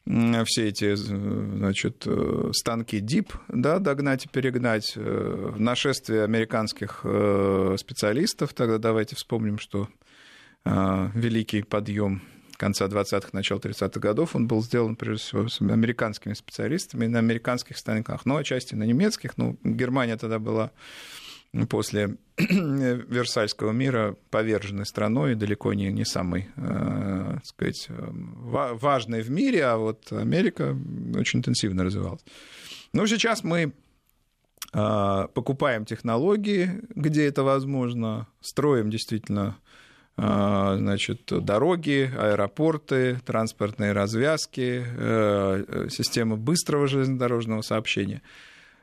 все 0.06 0.68
эти 0.68 0.96
значит, 0.96 2.04
э, 2.06 2.50
станки 2.54 3.00
ДИП 3.00 3.34
да, 3.48 3.80
догнать 3.80 4.26
и 4.26 4.30
перегнать, 4.30 4.94
э, 4.96 5.54
нашествие 5.58 6.24
американских 6.24 7.02
э, 7.04 7.76
специалистов. 7.80 8.54
Тогда 8.54 8.78
давайте 8.78 9.16
вспомним, 9.16 9.60
что 9.60 9.88
великий 10.66 11.62
подъем 11.62 12.22
конца 12.56 12.86
20-х, 12.86 13.32
начала 13.34 13.60
30-х 13.60 14.00
годов, 14.00 14.34
он 14.38 14.48
был 14.48 14.64
сделан, 14.64 14.96
прежде 14.96 15.22
всего, 15.22 15.50
с 15.50 15.60
американскими 15.60 16.34
специалистами 16.34 17.08
на 17.08 17.20
американских 17.20 17.78
станках, 17.78 18.26
но 18.26 18.38
отчасти 18.38 18.74
на 18.74 18.84
немецких. 18.84 19.38
Ну, 19.38 19.58
Германия 19.66 20.16
тогда 20.16 20.40
была 20.40 20.72
после 21.70 22.18
Версальского 22.38 23.72
мира 23.72 24.16
поверженной 24.32 24.86
страной, 24.86 25.36
далеко 25.36 25.74
не, 25.74 25.92
не 25.92 26.06
самой, 26.06 26.50
э, 26.56 27.38
сказать, 27.44 27.88
важной 27.90 29.22
в 29.22 29.30
мире, 29.30 29.66
а 29.66 29.78
вот 29.78 30.12
Америка 30.12 30.76
очень 31.16 31.40
интенсивно 31.40 31.84
развивалась. 31.84 32.26
Но 32.92 33.06
сейчас 33.06 33.44
мы 33.44 33.72
э, 34.74 35.28
покупаем 35.34 35.86
технологии, 35.86 36.82
где 36.96 37.28
это 37.28 37.44
возможно, 37.44 38.28
строим 38.42 38.90
действительно 38.90 39.58
значит, 40.16 41.24
дороги, 41.26 42.08
аэропорты, 42.16 43.20
транспортные 43.26 43.94
развязки, 43.94 44.86
системы 45.90 46.38
быстрого 46.38 46.86
железнодорожного 46.86 47.64
сообщения. 47.64 48.22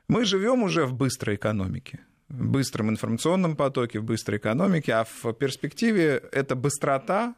Мы 0.09 0.25
живем 0.25 0.65
уже 0.65 0.87
в 0.87 0.95
быстрой 0.95 1.37
экономике 1.37 2.01
быстром 2.31 2.91
информационном 2.91 3.57
потоке, 3.57 4.01
в 4.01 4.05
быстрой 4.05 4.39
экономике, 4.39 4.93
а 4.93 5.05
в 5.05 5.33
перспективе 5.33 6.23
эта 6.33 6.55
быстрота, 6.55 7.35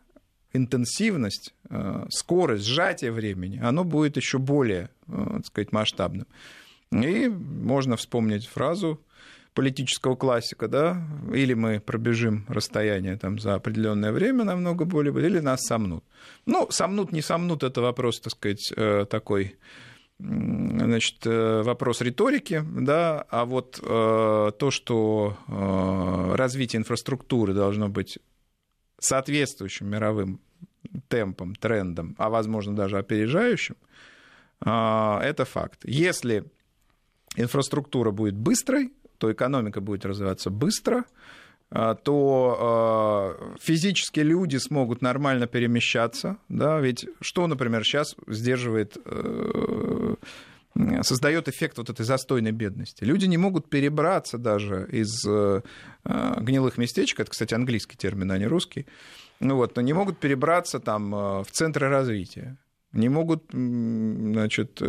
интенсивность, 0.53 1.55
э, 1.71 2.07
скорость, 2.11 2.67
сжатие 2.67 3.11
времени, 3.11 3.59
оно 3.59 3.85
будет 3.85 4.17
еще 4.17 4.39
более, 4.39 4.91
э, 5.09 5.27
так 5.37 5.47
сказать, 5.47 5.73
масштабным. 5.73 6.27
И 6.91 7.29
можно 7.29 7.97
вспомнить 7.97 8.47
фразу 8.47 9.01
политического 9.55 10.15
классика, 10.15 10.69
да, 10.69 11.03
или 11.35 11.55
мы 11.55 11.81
пробежим 11.81 12.45
расстояние 12.49 13.17
там 13.17 13.39
за 13.39 13.55
определенное 13.55 14.13
время 14.13 14.45
намного 14.45 14.85
более, 14.85 15.15
или 15.25 15.41
нас 15.41 15.63
сомнут. 15.63 16.05
Ну, 16.47 16.67
сомнут, 16.71 17.13
не 17.13 17.23
сомнут, 17.23 17.63
это 17.63 17.81
вопрос, 17.81 18.21
так 18.21 18.33
сказать, 18.33 18.73
э, 18.77 19.07
такой 19.09 19.57
значит, 20.19 21.27
э, 21.27 21.63
вопрос 21.63 22.01
риторики, 22.01 22.65
да, 22.65 23.23
а 23.29 23.45
вот 23.45 23.81
э, 23.83 24.53
то, 24.59 24.71
что 24.71 25.37
э, 25.49 26.35
развитие 26.37 26.81
инфраструктуры 26.81 27.55
должно 27.55 27.89
быть 27.89 28.19
соответствующим 28.99 29.89
мировым 29.89 30.41
темпом, 31.09 31.55
трендом, 31.55 32.15
а 32.19 32.31
возможно 32.31 32.75
даже 32.77 32.99
опережающим, 32.99 33.77
э, 34.65 34.69
это 34.69 35.45
факт. 35.45 35.81
Если 35.85 36.45
инфраструктура 37.37 38.11
будет 38.11 38.35
быстрой, 38.35 38.93
то 39.19 39.33
экономика 39.33 39.81
будет 39.81 40.05
развиваться 40.05 40.51
быстро, 40.51 40.99
а, 40.99 41.05
то 41.73 42.57
а, 42.61 43.57
физически 43.61 44.21
люди 44.21 44.59
смогут 44.59 45.01
нормально 45.01 45.47
перемещаться, 45.47 46.37
да, 46.49 46.79
ведь 46.81 47.07
что, 47.21 47.47
например, 47.47 47.83
сейчас 47.85 48.15
сдерживает 48.27 48.99
э, 49.07 50.15
создает 51.01 51.49
эффект 51.49 51.79
вот 51.79 51.89
этой 51.89 52.05
застойной 52.05 52.53
бедности. 52.53 53.05
Люди 53.05 53.25
не 53.25 53.39
могут 53.39 53.71
перебраться 53.71 54.37
даже 54.37 54.87
из 54.93 55.25
э, 55.27 55.63
гнилых 56.05 56.77
местечек, 56.77 57.21
это, 57.21 57.31
кстати, 57.31 57.55
английский 57.55 57.97
термин, 57.97 58.31
а 58.33 58.39
не 58.39 58.47
русский, 58.47 58.87
ну 59.41 59.57
вот, 59.57 59.75
но 59.75 59.83
не 59.83 59.95
могут 59.95 60.19
перебраться 60.19 60.79
там 60.79 61.15
э, 61.15 61.43
в 61.43 61.51
центры 61.53 61.89
развития, 61.89 62.59
не 62.93 63.09
могут, 63.09 63.45
значит, 63.51 64.83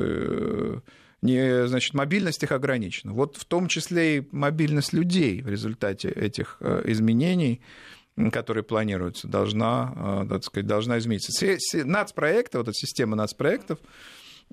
не, 1.23 1.67
значит, 1.67 1.93
мобильность 1.93 2.43
их 2.43 2.51
ограничена. 2.51 3.13
Вот 3.13 3.37
в 3.37 3.45
том 3.45 3.67
числе 3.67 4.17
и 4.17 4.27
мобильность 4.31 4.91
людей 4.91 5.41
в 5.41 5.47
результате 5.47 6.09
этих 6.09 6.57
э, 6.59 6.83
изменений, 6.87 7.61
которые 8.31 8.63
планируются, 8.63 9.29
должна, 9.29 10.23
э, 10.25 10.29
так 10.29 10.43
сказать, 10.43 10.67
должна 10.67 10.97
измениться. 10.97 11.31
Нацпроекты, 11.85 12.57
вот 12.57 12.67
эта 12.67 12.73
система 12.73 13.15
нацпроектов, 13.15 13.79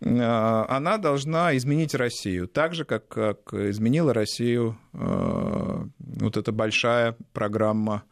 э, 0.00 0.06
она 0.16 0.96
должна 0.98 1.56
изменить 1.56 1.96
Россию, 1.96 2.46
так 2.46 2.74
же, 2.74 2.84
как, 2.84 3.08
как 3.08 3.52
изменила 3.52 4.14
Россию 4.14 4.78
вот 4.92 6.36
эта 6.36 6.52
большая 6.52 7.16
программа 7.32 8.04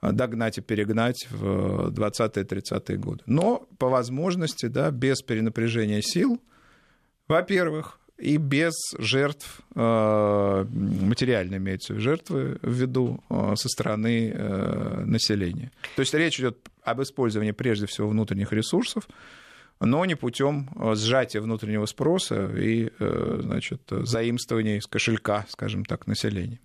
догнать 0.00 0.58
и 0.58 0.60
перегнать 0.60 1.26
в 1.30 1.88
20-30-е 1.88 2.98
годы. 2.98 3.24
Но 3.26 3.66
по 3.78 3.88
возможности, 3.88 4.66
да, 4.66 4.92
без 4.92 5.22
перенапряжения 5.22 6.02
сил– 6.02 6.40
во-первых, 7.28 7.98
и 8.18 8.38
без 8.38 8.74
жертв, 8.98 9.60
э, 9.74 10.66
материально 10.70 11.56
имеются 11.56 11.98
жертвы 12.00 12.58
в 12.62 12.72
виду 12.72 13.22
э, 13.28 13.54
со 13.56 13.68
стороны 13.68 14.32
э, 14.34 15.02
населения. 15.04 15.70
То 15.96 16.00
есть 16.00 16.14
речь 16.14 16.40
идет 16.40 16.56
об 16.82 17.02
использовании 17.02 17.52
прежде 17.52 17.86
всего 17.86 18.08
внутренних 18.08 18.52
ресурсов, 18.52 19.06
но 19.80 20.04
не 20.06 20.14
путем 20.14 20.70
сжатия 20.94 21.40
внутреннего 21.40 21.84
спроса 21.84 22.50
и 22.56 22.90
значит, 22.98 23.82
заимствования 23.90 24.78
из 24.78 24.86
кошелька, 24.86 25.44
скажем 25.50 25.84
так, 25.84 26.06
населения. 26.06 26.60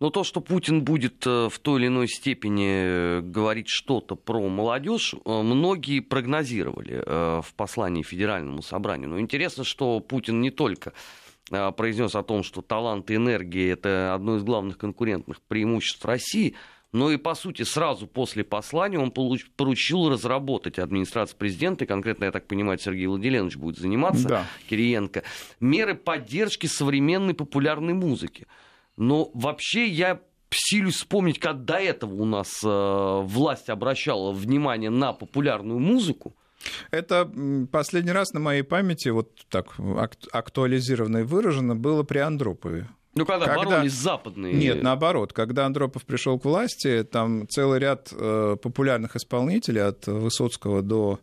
Но 0.00 0.10
то, 0.10 0.24
что 0.24 0.40
Путин 0.40 0.82
будет 0.82 1.26
э, 1.26 1.48
в 1.48 1.58
той 1.60 1.80
или 1.80 1.86
иной 1.86 2.08
степени 2.08 2.68
э, 2.68 3.20
говорить 3.20 3.68
что-то 3.68 4.16
про 4.16 4.48
молодежь, 4.48 5.14
э, 5.14 5.42
многие 5.42 6.00
прогнозировали 6.00 7.02
в 7.42 7.54
послании 7.56 8.02
Федеральному 8.02 8.62
собранию. 8.62 9.08
Но 9.08 9.20
интересно, 9.20 9.64
что 9.64 10.00
Путин 10.00 10.40
не 10.40 10.50
только 10.50 10.92
произнес 11.76 12.14
о 12.14 12.22
том, 12.22 12.42
что 12.42 12.62
талант 12.62 13.10
и 13.10 13.16
энергия 13.16 13.70
это 13.70 14.14
одно 14.14 14.36
из 14.36 14.42
главных 14.42 14.78
конкурентных 14.78 15.42
преимуществ 15.42 16.04
России, 16.04 16.54
но 16.94 17.10
и, 17.10 17.16
по 17.16 17.34
сути, 17.34 17.62
сразу 17.64 18.06
после 18.06 18.44
послания 18.44 18.98
он 19.00 19.10
поручил 19.10 20.08
разработать 20.08 20.78
администрации 20.78 21.36
президента, 21.36 21.84
и 21.84 21.88
конкретно, 21.88 22.26
я 22.26 22.30
так 22.30 22.46
понимаю, 22.46 22.78
Сергей 22.78 23.06
Владимирович 23.06 23.56
будет 23.56 23.78
заниматься, 23.78 24.28
да. 24.28 24.46
Кириенко, 24.70 25.24
меры 25.58 25.96
поддержки 25.96 26.66
современной 26.66 27.34
популярной 27.34 27.94
музыки. 27.94 28.46
Но 28.96 29.30
вообще 29.34 29.86
я 29.86 30.20
силюсь 30.50 30.96
вспомнить, 30.96 31.38
как 31.38 31.64
до 31.64 31.74
этого 31.74 32.14
у 32.14 32.24
нас 32.24 32.60
э, 32.62 33.20
власть 33.24 33.68
обращала 33.68 34.32
внимание 34.32 34.90
на 34.90 35.12
популярную 35.12 35.78
музыку. 35.80 36.36
Это 36.90 37.30
последний 37.70 38.12
раз 38.12 38.32
на 38.32 38.40
моей 38.40 38.62
памяти, 38.62 39.10
вот 39.10 39.30
так 39.50 39.74
актуализированно 40.32 41.18
и 41.18 41.22
выражено, 41.22 41.76
было 41.76 42.04
при 42.04 42.18
Андропове. 42.18 42.88
Ну, 43.14 43.26
когда, 43.26 43.46
когда 43.46 43.64
боролись 43.64 43.92
западные. 43.92 44.54
Нет, 44.54 44.82
наоборот. 44.82 45.32
Когда 45.32 45.66
Андропов 45.66 46.04
пришел 46.04 46.38
к 46.38 46.44
власти, 46.44 47.04
там 47.04 47.46
целый 47.48 47.78
ряд 47.78 48.12
э, 48.12 48.56
популярных 48.60 49.14
исполнителей, 49.14 49.82
от 49.82 50.06
Высоцкого 50.06 50.82
до 50.82 51.20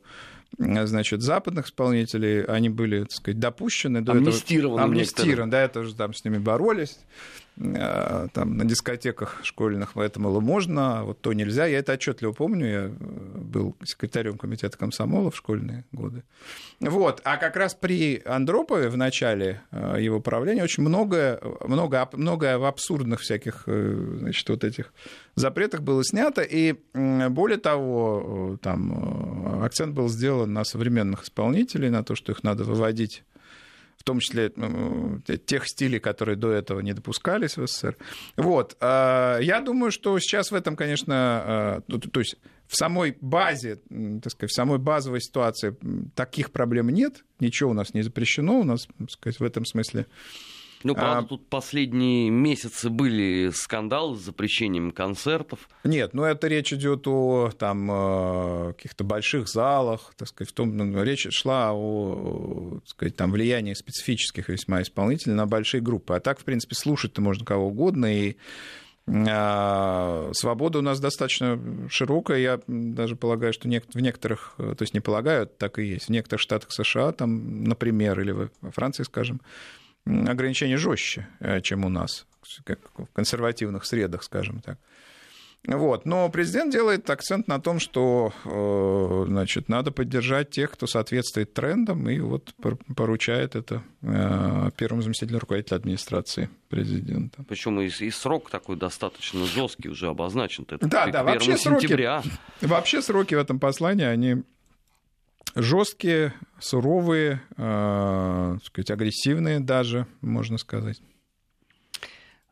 значит, 0.57 1.21
западных 1.21 1.67
исполнителей, 1.67 2.43
они 2.43 2.69
были, 2.69 3.01
так 3.01 3.11
сказать, 3.11 3.39
допущены 3.39 4.01
до 4.01 4.13
амнистированы 4.13 4.79
этого. 4.79 4.91
Амнистированы. 4.91 5.51
Да, 5.51 5.61
это 5.61 5.83
же 5.83 5.95
там 5.95 6.13
с 6.13 6.23
ними 6.23 6.37
боролись. 6.37 6.99
Э, 7.63 8.27
там 8.33 8.57
на 8.57 8.65
дискотеках 8.65 9.39
школьных 9.43 9.95
это 9.95 10.19
было 10.19 10.39
можно, 10.39 10.99
а 10.99 11.03
вот 11.03 11.21
то 11.21 11.33
нельзя. 11.33 11.65
Я 11.65 11.79
это 11.79 11.93
отчетливо 11.93 12.31
помню, 12.31 12.65
я 12.65 12.79
э, 12.85 12.89
был 12.89 13.75
секретарем 13.83 14.37
комитета 14.37 14.77
комсомола 14.77 15.31
в 15.31 15.37
школьные 15.37 15.85
годы. 15.91 16.23
Вот. 16.79 17.21
А 17.23 17.37
как 17.37 17.55
раз 17.55 17.75
при 17.75 18.21
Андропове 18.25 18.89
в 18.89 18.97
начале 18.97 19.61
э, 19.71 19.97
его 19.99 20.19
правления 20.19 20.63
очень 20.63 20.83
многое, 20.83 21.39
много, 21.65 22.09
много 22.13 22.57
в 22.57 22.65
абсурдных 22.65 23.19
всяких 23.19 23.63
значит, 23.65 24.49
вот 24.49 24.63
этих 24.63 24.93
запретах 25.35 25.81
было 25.81 26.03
снято, 26.03 26.41
и 26.41 26.75
более 26.93 27.57
того, 27.57 28.57
там 28.61 29.63
акцент 29.63 29.93
был 29.93 30.09
сделан 30.09 30.53
на 30.53 30.63
современных 30.63 31.23
исполнителей, 31.23 31.89
на 31.89 32.03
то, 32.03 32.15
что 32.15 32.31
их 32.31 32.43
надо 32.43 32.63
выводить 32.63 33.23
в 34.01 34.03
том 34.03 34.19
числе 34.19 34.51
ну, 34.55 35.19
тех 35.45 35.67
стилей, 35.67 35.99
которые 35.99 36.35
до 36.35 36.51
этого 36.51 36.79
не 36.79 36.93
допускались 36.93 37.55
в 37.55 37.67
СССР. 37.67 37.97
Вот. 38.35 38.75
А, 38.79 39.37
я 39.39 39.61
думаю, 39.61 39.91
что 39.91 40.17
сейчас 40.17 40.49
в 40.49 40.55
этом, 40.55 40.75
конечно, 40.75 41.13
а, 41.15 41.81
то 41.87 42.19
есть 42.19 42.37
в 42.67 42.75
самой 42.75 43.15
базе, 43.21 43.75
так 44.23 44.31
сказать, 44.31 44.49
в 44.49 44.55
самой 44.55 44.79
базовой 44.79 45.21
ситуации 45.21 45.75
таких 46.15 46.49
проблем 46.51 46.89
нет, 46.89 47.23
ничего 47.39 47.69
у 47.69 47.73
нас 47.73 47.93
не 47.93 48.01
запрещено, 48.01 48.59
у 48.59 48.63
нас, 48.63 48.87
так 48.97 49.11
сказать, 49.11 49.39
в 49.39 49.43
этом 49.43 49.65
смысле 49.65 50.07
ну, 50.83 50.95
правда, 50.95 51.19
а... 51.19 51.23
тут 51.23 51.47
последние 51.47 52.29
месяцы 52.29 52.89
были 52.89 53.49
скандалы 53.53 54.15
с 54.17 54.21
запрещением 54.21 54.91
концертов. 54.91 55.69
Нет, 55.83 56.13
ну 56.13 56.23
это 56.23 56.47
речь 56.47 56.73
идет 56.73 57.07
о 57.07 57.51
там, 57.57 57.89
э, 57.91 58.73
каких-то 58.73 59.03
больших 59.03 59.47
залах, 59.47 60.13
так 60.17 60.27
сказать, 60.27 60.51
в 60.51 60.53
том, 60.53 60.75
ну, 60.75 61.03
речь 61.03 61.27
шла 61.31 61.71
о 61.73 62.79
так 62.79 62.89
сказать, 62.89 63.15
там, 63.15 63.31
влиянии 63.31 63.73
специфических 63.73 64.49
весьма 64.49 64.81
исполнителей 64.81 65.35
на 65.35 65.45
большие 65.45 65.81
группы. 65.81 66.15
А 66.15 66.19
так, 66.19 66.39
в 66.39 66.43
принципе, 66.43 66.75
слушать-то 66.75 67.21
можно 67.21 67.45
кого 67.45 67.67
угодно, 67.67 68.05
и 68.05 68.35
а, 69.07 70.29
Свобода 70.33 70.79
у 70.79 70.81
нас 70.81 70.99
достаточно 70.99 71.59
широкая. 71.89 72.39
Я 72.39 72.59
даже 72.67 73.15
полагаю, 73.15 73.53
что 73.53 73.67
в 73.67 73.99
некоторых, 74.01 74.53
то 74.57 74.77
есть 74.79 74.93
не 74.93 74.99
полагаю, 74.99 75.47
так 75.47 75.79
и 75.79 75.85
есть, 75.85 76.07
в 76.07 76.09
некоторых 76.09 76.41
штатах 76.41 76.71
США, 76.71 77.11
там, 77.11 77.63
например, 77.63 78.19
или 78.21 78.31
во 78.31 78.71
Франции, 78.71 79.03
скажем, 79.03 79.41
ограничения 80.05 80.77
жестче, 80.77 81.27
э, 81.39 81.61
чем 81.61 81.85
у 81.85 81.89
нас, 81.89 82.25
как 82.63 82.79
в 82.97 83.13
консервативных 83.13 83.85
средах, 83.85 84.23
скажем 84.23 84.61
так. 84.61 84.77
Вот. 85.67 86.05
Но 86.05 86.27
президент 86.29 86.71
делает 86.71 87.07
акцент 87.09 87.47
на 87.47 87.61
том, 87.61 87.79
что 87.79 88.33
э, 88.45 89.25
значит, 89.27 89.69
надо 89.69 89.91
поддержать 89.91 90.49
тех, 90.49 90.71
кто 90.71 90.87
соответствует 90.87 91.53
трендам, 91.53 92.09
и 92.09 92.19
вот 92.19 92.55
поручает 92.95 93.55
это 93.55 93.83
э, 94.01 94.71
первому 94.75 95.03
заместителю 95.03 95.37
руководителя 95.37 95.77
администрации 95.77 96.49
президента. 96.67 97.43
Причем 97.47 97.79
и, 97.79 97.87
и 97.87 98.09
срок 98.09 98.49
такой 98.49 98.75
достаточно 98.75 99.45
жесткий 99.45 99.89
уже 99.89 100.07
обозначен. 100.07 100.65
Это 100.67 100.87
да, 100.87 101.05
да, 101.07 101.23
вообще 101.23 101.55
сроки, 101.57 102.21
вообще 102.61 103.01
сроки 103.03 103.35
в 103.35 103.39
этом 103.39 103.59
послании, 103.59 104.05
они 104.05 104.43
жесткие, 105.55 106.33
суровые, 106.59 107.41
э, 107.57 108.57
сказать, 108.63 108.91
агрессивные 108.91 109.59
даже, 109.59 110.07
можно 110.21 110.57
сказать. 110.57 111.01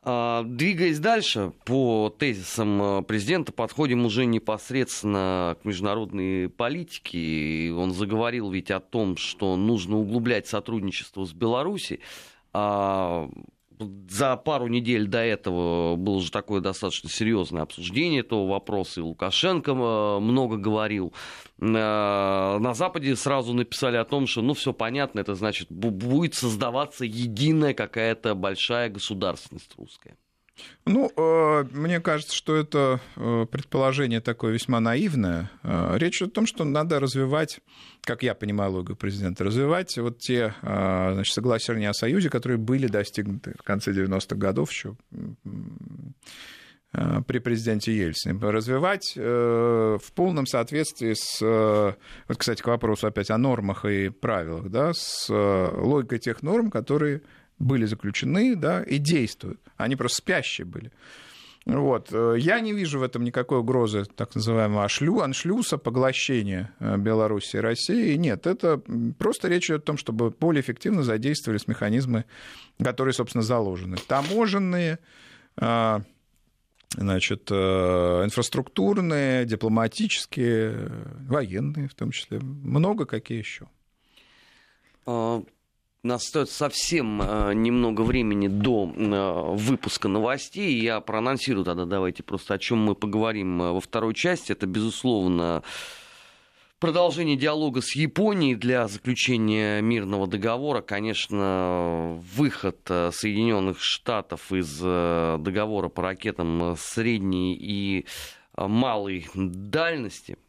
А, 0.02 0.44
двигаясь 0.44 1.00
дальше, 1.00 1.52
по 1.66 2.14
тезисам 2.18 2.82
э, 2.82 3.02
президента, 3.04 3.52
подходим 3.52 4.06
уже 4.06 4.26
непосредственно 4.26 5.58
к 5.62 5.66
международной 5.66 6.50
политике. 6.50 7.72
Он 7.74 7.92
заговорил 7.94 8.50
ведь 8.50 8.72
о 8.72 8.80
том, 8.80 9.18
что 9.18 9.58
нужно 9.58 9.98
углублять 9.98 10.48
сотрудничество 10.48 11.26
с 11.26 11.34
Беларусью. 11.34 12.00
За 13.80 14.36
пару 14.36 14.68
недель 14.68 15.08
до 15.08 15.20
этого 15.20 15.96
было 15.96 16.16
уже 16.16 16.32
такое 16.32 16.60
достаточно 16.60 17.10
серьезное 17.10 17.62
обсуждение 17.62 18.20
этого 18.20 18.46
вопроса, 18.46 19.00
и 19.00 19.04
Лукашенко 19.04 19.72
э, 19.72 20.20
много 20.20 20.58
говорил. 20.58 21.14
Э, 21.62 21.64
на 21.64 22.74
Западе 22.74 23.16
сразу 23.16 23.54
написали 23.54 23.96
о 23.96 24.04
том, 24.04 24.28
что, 24.28 24.42
ну, 24.42 24.54
все 24.54 24.74
понятно, 24.74 25.22
это 25.22 25.34
значит, 25.34 25.72
будет 25.72 26.36
создаваться 26.36 27.06
единая 27.06 27.74
какая-то 27.74 28.36
большая 28.36 28.90
государственность 28.90 29.74
русская. 29.78 30.18
Ну, 30.86 31.12
э, 31.16 31.66
мне 31.72 32.00
кажется, 32.00 32.36
что 32.36 32.56
это 32.56 33.00
э, 33.16 33.46
предположение 33.52 34.22
такое 34.22 34.54
весьма 34.54 34.80
наивное. 34.80 35.52
Э, 35.62 35.96
речь 35.98 36.22
о 36.22 36.28
том, 36.28 36.48
что 36.48 36.64
надо 36.64 37.00
развивать, 37.00 37.60
как 38.02 38.24
я 38.24 38.34
понимаю 38.34 38.72
логику 38.72 38.96
президента, 38.96 39.44
развивать 39.44 39.96
вот 39.98 40.18
те 40.18 40.56
значит, 40.62 41.34
соглашения 41.34 41.90
о 41.90 41.94
союзе, 41.94 42.30
которые 42.30 42.58
были 42.58 42.88
достигнуты 42.88 43.54
в 43.60 43.64
конце 43.64 43.92
90-х 43.92 44.36
годов 44.36 44.72
еще 44.72 44.96
при 46.92 47.38
президенте 47.38 47.96
Ельцине. 47.96 48.40
Развивать 48.42 49.14
в 49.16 50.02
полном 50.16 50.48
соответствии 50.48 51.14
с, 51.14 51.40
вот, 52.28 52.38
кстати, 52.38 52.64
к 52.64 52.68
вопросу 52.68 53.06
опять 53.06 53.30
о 53.30 53.38
нормах 53.38 53.86
и 53.86 54.10
правилах, 54.10 54.70
да, 54.70 54.94
с 54.96 55.30
логикой 55.30 56.18
тех 56.18 56.42
норм, 56.42 56.72
которые 56.72 57.22
были 57.60 57.86
заключены 57.86 58.56
да, 58.56 58.82
и 58.84 58.98
действуют. 58.98 59.60
Они 59.78 59.96
просто 59.96 60.18
спящие 60.18 60.66
были. 60.66 60.92
Вот. 61.66 62.10
Э, 62.12 62.36
я 62.38 62.60
не 62.60 62.74
вижу 62.74 63.00
в 63.00 63.04
этом 63.04 63.24
никакой 63.24 63.60
угрозы 63.60 64.06
так 64.06 64.34
называемого 64.36 64.86
ашлю, 64.86 65.20
аншлюса, 65.20 65.78
поглощения 65.78 66.74
э, 66.80 66.98
Беларуси 66.98 67.58
и 67.58 67.60
России. 67.60 68.16
Нет, 68.16 68.48
это 68.48 68.82
просто 69.18 69.48
речь 69.50 69.70
идет 69.70 69.82
о 69.82 69.86
том, 69.86 69.98
чтобы 69.98 70.32
более 70.32 70.62
эффективно 70.62 71.04
задействовались 71.04 71.68
механизмы, 71.68 72.26
которые, 72.82 73.14
собственно, 73.14 73.44
заложены. 73.44 73.98
Таможенные, 74.08 75.00
э, 75.58 76.00
значит, 76.96 77.52
инфраструктурные, 77.52 79.46
дипломатические, 79.46 80.92
военные 81.28 81.88
в 81.88 81.94
том 81.94 82.12
числе. 82.12 82.40
Много 82.40 83.06
какие 83.06 83.38
еще. 83.38 83.68
Нас 86.02 86.28
остается 86.28 86.56
совсем 86.56 87.22
э, 87.22 87.54
немного 87.54 88.04
времени 88.04 88.48
до 88.48 88.90
э, 88.96 89.56
выпуска 89.58 90.08
новостей. 90.08 90.80
Я 90.80 91.02
проанонсирую 91.02 91.66
тогда, 91.66 91.84
давайте 91.84 92.24
просто 92.24 92.54
о 92.54 92.58
чем 92.58 92.78
мы 92.78 92.96
поговорим 92.96 93.62
э, 93.62 93.72
во 93.74 93.82
второй 93.82 94.14
части. 94.14 94.54
Это, 94.54 94.66
безусловно, 94.66 95.62
продолжение 96.80 97.36
диалога 97.36 97.82
с 97.82 97.98
Японией 97.98 98.56
для 98.56 98.88
заключения 98.88 99.82
мирного 99.82 100.26
договора. 100.26 100.80
Конечно, 100.80 102.18
выход 102.34 102.80
Соединенных 102.86 103.82
Штатов 103.82 104.54
из 104.54 104.80
договора 104.80 105.90
по 105.90 106.02
ракетам 106.02 106.78
средней 106.78 107.58
и 107.60 108.06
малой 108.56 109.28
дальности– 109.36 110.38
Э, 110.48 110.49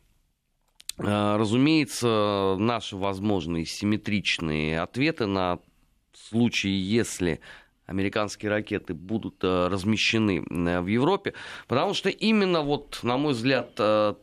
разумеется, 1.03 2.57
наши 2.59 2.97
возможные 2.97 3.65
симметричные 3.65 4.81
ответы 4.81 5.27
на 5.27 5.59
случай, 6.13 6.71
если 6.71 7.41
американские 7.87 8.51
ракеты 8.51 8.95
будут 8.95 9.43
э, 9.43 9.67
размещены 9.69 10.45
э, 10.49 10.81
в 10.81 10.87
Европе, 10.87 11.35
потому 11.67 11.95
что 11.95 12.09
именно 12.09 12.63
вот, 12.63 13.01
на 13.03 13.17
мой 13.17 13.33
взгляд, 13.33 13.81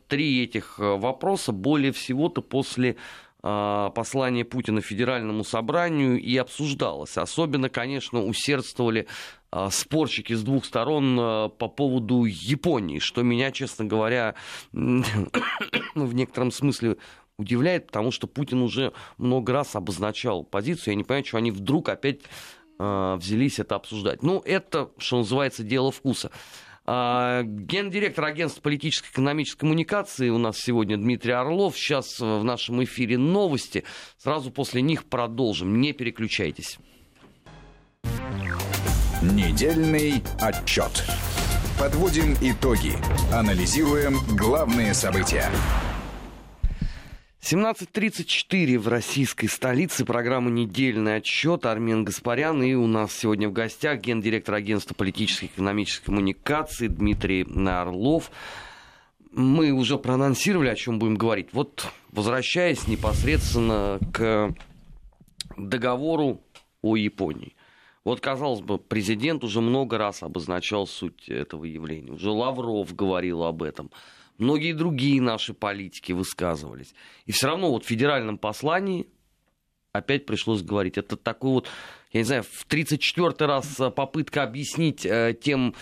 три 0.08 0.44
этих 0.44 0.80
вопроса 0.80 1.52
более 1.52 1.92
всего-то 1.92 2.42
после 2.42 2.96
послания 3.40 4.44
Путина 4.44 4.82
Федеральному 4.82 5.44
собранию 5.44 6.20
и 6.20 6.36
обсуждалось. 6.38 7.18
Особенно, 7.18 7.70
конечно, 7.70 8.26
усердствовали 8.26 9.08
а, 9.50 9.70
спорщики 9.70 10.34
с 10.34 10.44
двух 10.44 10.66
сторон 10.66 11.18
а, 11.20 11.50
по 11.50 11.68
поводу 11.68 12.26
Японии, 12.26 13.00
что 13.00 13.24
меня, 13.24 13.52
честно 13.52 13.86
говоря, 13.86 14.36
в 14.74 16.14
некотором 16.14 16.52
смысле 16.52 16.98
удивляет, 17.38 17.88
потому 17.88 18.12
что 18.12 18.28
Путин 18.28 18.62
уже 18.62 18.94
много 19.18 19.54
раз 19.54 19.76
обозначал 19.76 20.44
позицию. 20.44 20.94
Я 20.94 20.96
не 20.96 21.04
понимаю, 21.04 21.26
что 21.26 21.38
они 21.38 21.52
вдруг 21.52 21.90
опять 21.90 22.22
э, 22.80 23.16
взялись 23.20 23.60
это 23.60 23.76
обсуждать. 23.76 24.24
Ну, 24.24 24.42
это, 24.44 24.90
что 24.98 25.18
называется, 25.18 25.64
дело 25.64 25.92
вкуса. 25.92 26.32
Э, 26.88 27.44
гендиректор 27.46 28.26
агентства 28.26 28.62
политической 28.62 29.08
и 29.08 29.12
экономической 29.12 29.60
коммуникации 29.60 30.30
у 30.30 30.40
нас 30.40 30.58
сегодня 30.58 30.98
Дмитрий 30.98 31.34
Орлов. 31.34 31.78
Сейчас 31.78 32.20
в 32.20 32.44
нашем 32.44 32.84
эфире 32.84 33.18
новости. 33.18 33.84
Сразу 34.18 34.52
после 34.52 34.82
них 34.82 35.06
продолжим. 35.06 35.80
Не 35.80 35.94
переключайтесь. 35.94 36.80
Недельный 39.24 40.22
отчет. 40.40 41.04
Подводим 41.80 42.36
итоги. 42.40 42.94
Анализируем 43.34 44.20
главные 44.38 44.94
события. 44.94 45.50
17.34 47.42 48.78
в 48.78 48.88
российской 48.88 49.48
столице. 49.48 50.06
Программа 50.06 50.52
«Недельный 50.52 51.16
отчет». 51.16 51.66
Армен 51.66 52.04
Гаспарян. 52.06 52.62
И 52.62 52.76
у 52.76 52.86
нас 52.86 53.12
сегодня 53.12 53.50
в 53.50 53.54
гостях 53.54 54.02
гендиректор 54.02 54.54
агентства 54.54 54.94
политической 54.94 55.46
и 55.46 55.48
экономической 55.48 56.06
коммуникации 56.06 56.88
Дмитрий 56.88 57.44
Орлов. 57.68 58.30
Мы 59.32 59.72
уже 59.72 59.98
проанонсировали, 59.98 60.70
о 60.70 60.76
чем 60.76 61.00
будем 61.00 61.16
говорить. 61.16 61.48
Вот 61.54 61.88
возвращаясь 62.12 62.88
непосредственно 62.88 63.98
к 64.14 64.54
договору 65.58 66.44
о 66.84 66.96
Японии. 66.96 67.57
Вот, 68.08 68.22
казалось 68.22 68.62
бы, 68.62 68.78
президент 68.78 69.44
уже 69.44 69.60
много 69.60 69.98
раз 69.98 70.24
обозначал 70.24 70.88
суть 70.88 71.28
этого 71.28 71.66
явления. 71.66 72.14
Уже 72.14 72.32
Лавров 72.32 72.96
говорил 72.96 73.44
об 73.44 73.62
этом. 73.62 73.92
Многие 74.38 74.72
другие 74.72 75.22
наши 75.22 75.54
политики 75.54 76.14
высказывались. 76.14 76.96
И 77.26 77.34
все 77.34 77.48
равно 77.48 77.70
вот 77.70 77.84
в 77.84 77.88
федеральном 77.90 78.38
послании 78.38 79.08
опять 79.92 80.26
пришлось 80.26 80.62
говорить. 80.62 80.98
Это 80.98 81.18
такой 81.18 81.52
вот, 81.52 81.68
я 82.14 82.22
не 82.22 82.24
знаю, 82.24 82.44
в 82.44 82.66
34-й 82.70 83.46
раз 83.46 83.76
попытка 83.94 84.44
объяснить 84.44 85.06
э, 85.06 85.36
тем 85.38 85.76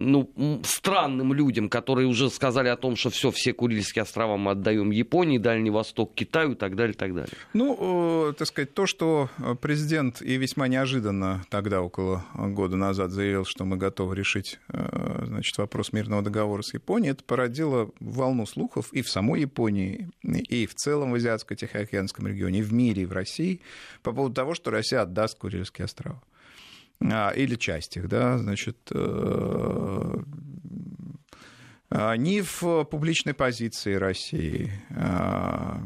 ну, 0.00 0.60
странным 0.64 1.32
людям, 1.32 1.68
которые 1.68 2.08
уже 2.08 2.30
сказали 2.30 2.68
о 2.68 2.76
том, 2.76 2.96
что 2.96 3.10
все, 3.10 3.30
все 3.30 3.52
Курильские 3.52 4.02
острова 4.02 4.36
мы 4.36 4.52
отдаем 4.52 4.90
Японии, 4.90 5.38
Дальний 5.38 5.70
Восток, 5.70 6.14
Китаю 6.14 6.52
и 6.52 6.54
так 6.54 6.74
далее, 6.74 6.94
и 6.94 6.96
так 6.96 7.14
далее. 7.14 7.32
Ну, 7.52 8.30
э, 8.30 8.32
так 8.32 8.48
сказать, 8.48 8.74
то, 8.74 8.86
что 8.86 9.28
президент 9.60 10.22
и 10.22 10.36
весьма 10.36 10.68
неожиданно 10.68 11.44
тогда, 11.50 11.82
около 11.82 12.24
года 12.34 12.76
назад, 12.76 13.10
заявил, 13.10 13.44
что 13.44 13.64
мы 13.64 13.76
готовы 13.76 14.16
решить 14.16 14.58
э, 14.68 15.24
значит, 15.26 15.56
вопрос 15.58 15.92
мирного 15.92 16.22
договора 16.22 16.62
с 16.62 16.72
Японией, 16.72 17.12
это 17.12 17.22
породило 17.22 17.90
волну 18.00 18.46
слухов 18.46 18.92
и 18.92 19.02
в 19.02 19.10
самой 19.10 19.42
Японии, 19.42 20.08
и 20.22 20.66
в 20.66 20.74
целом 20.74 21.12
в 21.12 21.14
Азиатско-Тихоокеанском 21.16 22.26
регионе, 22.26 22.60
и 22.60 22.62
в 22.62 22.72
мире, 22.72 23.02
и 23.02 23.06
в 23.06 23.12
России 23.12 23.60
по 24.02 24.12
поводу 24.12 24.34
того, 24.34 24.54
что 24.54 24.70
Россия 24.70 25.02
отдаст 25.02 25.38
Курильские 25.38 25.84
острова. 25.84 26.22
А, 27.02 27.30
или 27.30 27.56
часть 27.56 27.96
их, 27.96 28.08
да, 28.08 28.36
значит, 28.38 28.76
э, 28.92 30.16
а, 31.92 32.14
ни 32.14 32.40
в 32.40 32.84
публичной 32.84 33.34
позиции 33.34 33.94
России, 33.94 34.70
а, 34.90 35.80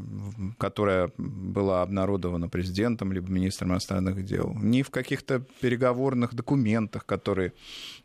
которая 0.58 1.10
была 1.16 1.82
обнародована 1.82 2.48
президентом 2.48 3.12
либо 3.12 3.30
министром 3.30 3.70
иностранных 3.70 4.24
дел, 4.24 4.54
ни 4.60 4.82
в 4.82 4.90
каких-то 4.90 5.40
переговорных 5.60 6.34
документах, 6.34 7.06
которые 7.06 7.52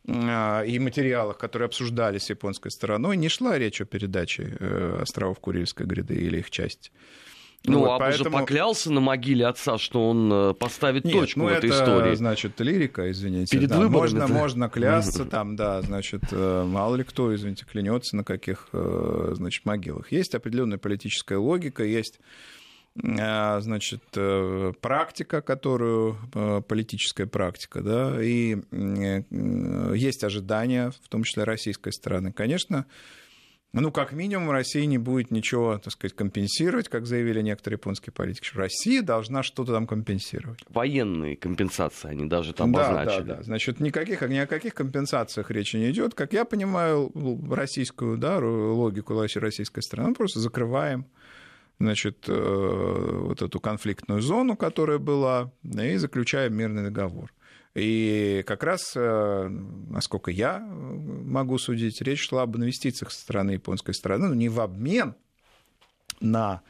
и 0.06 0.80
материалах, 0.80 1.38
которые 1.38 1.66
обсуждались 1.66 2.24
с 2.24 2.30
японской 2.30 2.72
стороной, 2.72 3.18
не 3.18 3.28
шла 3.28 3.58
речь 3.58 3.82
о 3.82 3.86
передаче 3.86 4.56
э, 4.60 5.00
островов 5.02 5.40
Курильской 5.40 5.86
гряды 5.86 6.16
или 6.16 6.40
их 6.40 6.50
части. 6.50 6.92
Ну, 7.66 7.80
вот, 7.80 7.90
а 7.92 8.00
поэтому... 8.00 8.24
же 8.24 8.30
поклялся 8.30 8.92
на 8.92 9.02
могиле 9.02 9.46
отца, 9.46 9.78
что 9.78 10.10
он 10.10 10.32
э, 10.32 10.54
поставит 10.54 11.04
Нет, 11.04 11.14
точку 11.14 11.40
ну, 11.42 11.46
в 11.46 11.48
этой 11.50 11.70
это, 11.70 11.80
истории. 11.80 12.16
значит, 12.16 12.60
лирика, 12.62 13.12
извините. 13.12 13.58
Перед 13.58 13.70
да, 13.70 13.90
можно, 13.90 14.28
можно 14.28 14.70
клясться 14.74 15.26
там, 15.26 15.56
да, 15.56 15.82
значит, 15.82 16.22
э, 16.32 16.64
мало 16.66 16.96
ли 16.96 17.04
кто, 17.04 17.36
извините, 17.36 17.66
клянется 17.66 18.16
на 18.16 18.24
каких, 18.24 18.70
э, 18.72 19.34
значит, 19.36 19.66
могилах. 19.66 20.12
Есть 20.12 20.36
определенная 20.36 20.78
политическая 20.78 21.38
логика, 21.38 21.84
есть 21.84 22.20
значит, 22.96 24.04
практика, 24.82 25.42
которую, 25.42 26.18
политическая 26.68 27.28
практика, 27.28 27.82
да, 27.82 28.22
и 28.22 28.58
есть 29.96 30.24
ожидания, 30.24 30.92
в 31.04 31.08
том 31.08 31.24
числе 31.24 31.44
российской 31.44 31.94
стороны. 31.94 32.34
Конечно, 32.34 32.88
Ну, 33.72 33.92
как 33.92 34.14
минимум, 34.14 34.50
Россия 34.50 34.88
не 34.88 34.98
будет 34.98 35.30
ничего, 35.30 35.78
так 35.78 35.94
сказать, 35.94 36.16
компенсировать, 36.16 36.90
как 36.90 37.06
заявили 37.06 37.42
некоторые 37.42 37.76
японские 37.76 38.12
политики. 38.12 38.50
Россия 38.56 39.04
должна 39.04 39.44
что-то 39.44 39.74
там 39.74 39.86
компенсировать. 39.86 40.60
Военные 40.70 41.36
компенсации 41.36 42.10
они 42.10 42.26
даже 42.28 42.54
там 42.54 42.76
обозначили. 42.76 43.22
Да, 43.22 43.24
да, 43.24 43.36
да. 43.36 43.44
Значит, 43.44 43.80
никаких, 43.80 44.24
ни 44.24 44.38
о 44.38 44.48
каких 44.48 44.74
компенсациях 44.74 45.52
речи 45.52 45.76
не 45.76 45.92
идет. 45.92 46.16
Как 46.16 46.34
я 46.34 46.46
понимаю 46.46 47.12
российскую 47.52 48.18
да, 48.18 48.40
логику 48.40 49.14
российской 49.14 49.82
страны, 49.82 50.10
мы 50.10 50.16
просто 50.16 50.40
закрываем 50.40 51.06
значит, 51.80 52.26
э, 52.28 53.20
вот 53.24 53.42
эту 53.42 53.60
конфликтную 53.60 54.22
зону, 54.22 54.58
которая 54.58 54.98
была, 54.98 55.52
и 55.64 55.96
заключаем 55.98 56.56
мирный 56.56 56.84
договор. 56.84 57.32
И 57.76 58.44
как 58.48 58.64
раз, 58.64 58.94
э, 58.96 59.48
насколько 59.48 60.32
я 60.32 60.60
могу 60.60 61.58
судить, 61.58 62.02
речь 62.02 62.28
шла 62.28 62.44
об 62.44 62.58
инвестициях 62.58 63.12
со 63.12 63.22
стороны 63.22 63.52
японской 63.52 63.94
стороны, 63.94 64.28
но 64.28 64.36
не 64.36 64.50
в 64.50 64.60
обмен 64.60 65.16
на 66.20 66.62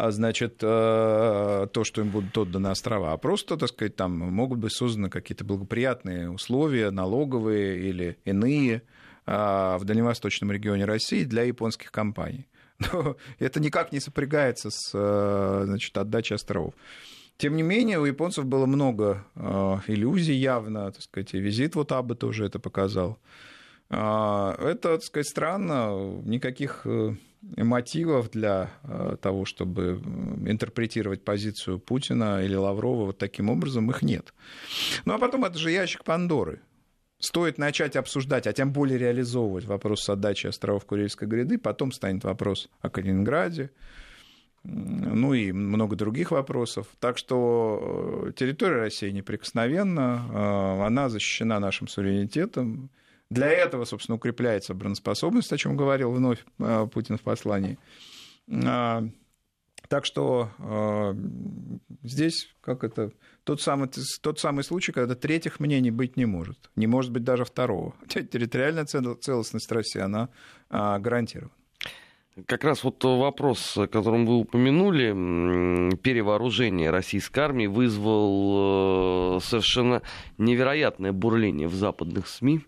а, 0.00 0.10
значит, 0.12 0.58
э, 0.62 1.66
то, 1.72 1.84
что 1.84 2.00
им 2.00 2.10
будут 2.10 2.36
отданы 2.36 2.68
острова, 2.68 3.12
а 3.12 3.16
просто, 3.18 3.56
так 3.56 3.68
сказать, 3.68 3.96
там 3.96 4.18
могут 4.18 4.58
быть 4.58 4.72
созданы 4.72 5.10
какие-то 5.10 5.44
благоприятные 5.44 6.30
условия, 6.30 6.90
налоговые 6.90 7.78
или 7.78 8.18
иные 8.24 8.82
а, 9.26 9.76
в 9.78 9.84
дальневосточном 9.84 10.52
регионе 10.52 10.86
России 10.86 11.24
для 11.24 11.42
японских 11.42 11.92
компаний. 11.92 12.48
Но 12.92 13.16
это 13.38 13.60
никак 13.60 13.92
не 13.92 14.00
сопрягается 14.00 14.70
с 14.70 14.90
э, 14.94 15.62
значит, 15.66 15.96
отдачей 15.98 16.36
островов. 16.36 16.72
Тем 17.40 17.56
не 17.56 17.62
менее, 17.62 17.98
у 17.98 18.04
японцев 18.04 18.44
было 18.44 18.66
много 18.66 19.24
э, 19.34 19.78
иллюзий 19.86 20.34
явно, 20.34 20.92
так 20.92 21.00
сказать, 21.00 21.32
и 21.32 21.40
визит 21.40 21.74
вот 21.74 21.90
Абы 21.90 22.14
тоже 22.14 22.44
это 22.44 22.58
показал. 22.58 23.18
Э, 23.88 24.54
это, 24.58 24.96
так 24.96 25.02
сказать, 25.02 25.26
странно, 25.26 26.20
никаких 26.22 26.82
э, 26.84 27.14
мотивов 27.56 28.30
для 28.30 28.68
э, 28.82 29.16
того, 29.22 29.46
чтобы 29.46 30.02
интерпретировать 30.46 31.24
позицию 31.24 31.78
Путина 31.78 32.44
или 32.44 32.54
Лаврова 32.54 33.06
вот 33.06 33.16
таким 33.16 33.48
образом, 33.48 33.90
их 33.90 34.02
нет. 34.02 34.34
Ну 35.06 35.14
а 35.14 35.18
потом 35.18 35.46
это 35.46 35.56
же 35.56 35.70
ящик 35.70 36.04
Пандоры. 36.04 36.60
Стоит 37.20 37.56
начать 37.56 37.96
обсуждать, 37.96 38.46
а 38.46 38.52
тем 38.52 38.70
более 38.70 38.98
реализовывать 38.98 39.64
вопрос 39.64 40.02
с 40.02 40.10
отдачей 40.10 40.50
островов 40.50 40.84
Курильской 40.84 41.26
гряды, 41.26 41.56
потом 41.56 41.90
станет 41.90 42.22
вопрос 42.24 42.68
о 42.82 42.90
Калининграде, 42.90 43.70
ну 44.62 45.32
и 45.32 45.52
много 45.52 45.96
других 45.96 46.32
вопросов. 46.32 46.86
Так 46.98 47.16
что 47.16 48.26
э, 48.28 48.32
территория 48.32 48.76
России 48.76 49.10
неприкосновенна, 49.10 50.26
э, 50.30 50.86
она 50.86 51.08
защищена 51.08 51.58
нашим 51.60 51.88
суверенитетом. 51.88 52.90
Для 53.30 53.48
этого, 53.48 53.84
собственно, 53.84 54.16
укрепляется 54.16 54.72
обороноспособность, 54.72 55.52
о 55.52 55.56
чем 55.56 55.76
говорил 55.76 56.12
вновь 56.12 56.44
э, 56.58 56.86
Путин 56.92 57.16
в 57.16 57.22
послании. 57.22 57.78
Так 59.88 60.04
что 60.04 60.50
здесь 62.02 62.48
как 62.60 62.84
это 62.84 63.12
тот 63.44 63.60
самый, 63.60 63.88
тот 64.20 64.38
самый 64.38 64.62
случай, 64.62 64.92
когда 64.92 65.14
третьих 65.14 65.58
мнений 65.58 65.90
быть 65.90 66.16
не 66.16 66.26
может. 66.26 66.70
Не 66.76 66.86
может 66.86 67.12
быть 67.12 67.24
даже 67.24 67.44
второго. 67.44 67.94
Территориальная 68.08 68.84
целостность 68.84 69.70
России, 69.72 70.00
она 70.00 70.28
гарантирована. 70.68 71.52
Как 72.46 72.64
раз 72.64 72.84
вот 72.84 73.02
вопрос, 73.02 73.78
которым 73.90 74.26
вы 74.26 74.36
упомянули, 74.36 75.96
перевооружение 75.96 76.90
российской 76.90 77.40
армии 77.40 77.66
вызвал 77.66 79.36
э, 79.36 79.40
совершенно 79.40 80.02
невероятное 80.38 81.12
бурление 81.12 81.68
в 81.68 81.74
западных 81.74 82.28
СМИ. 82.28 82.60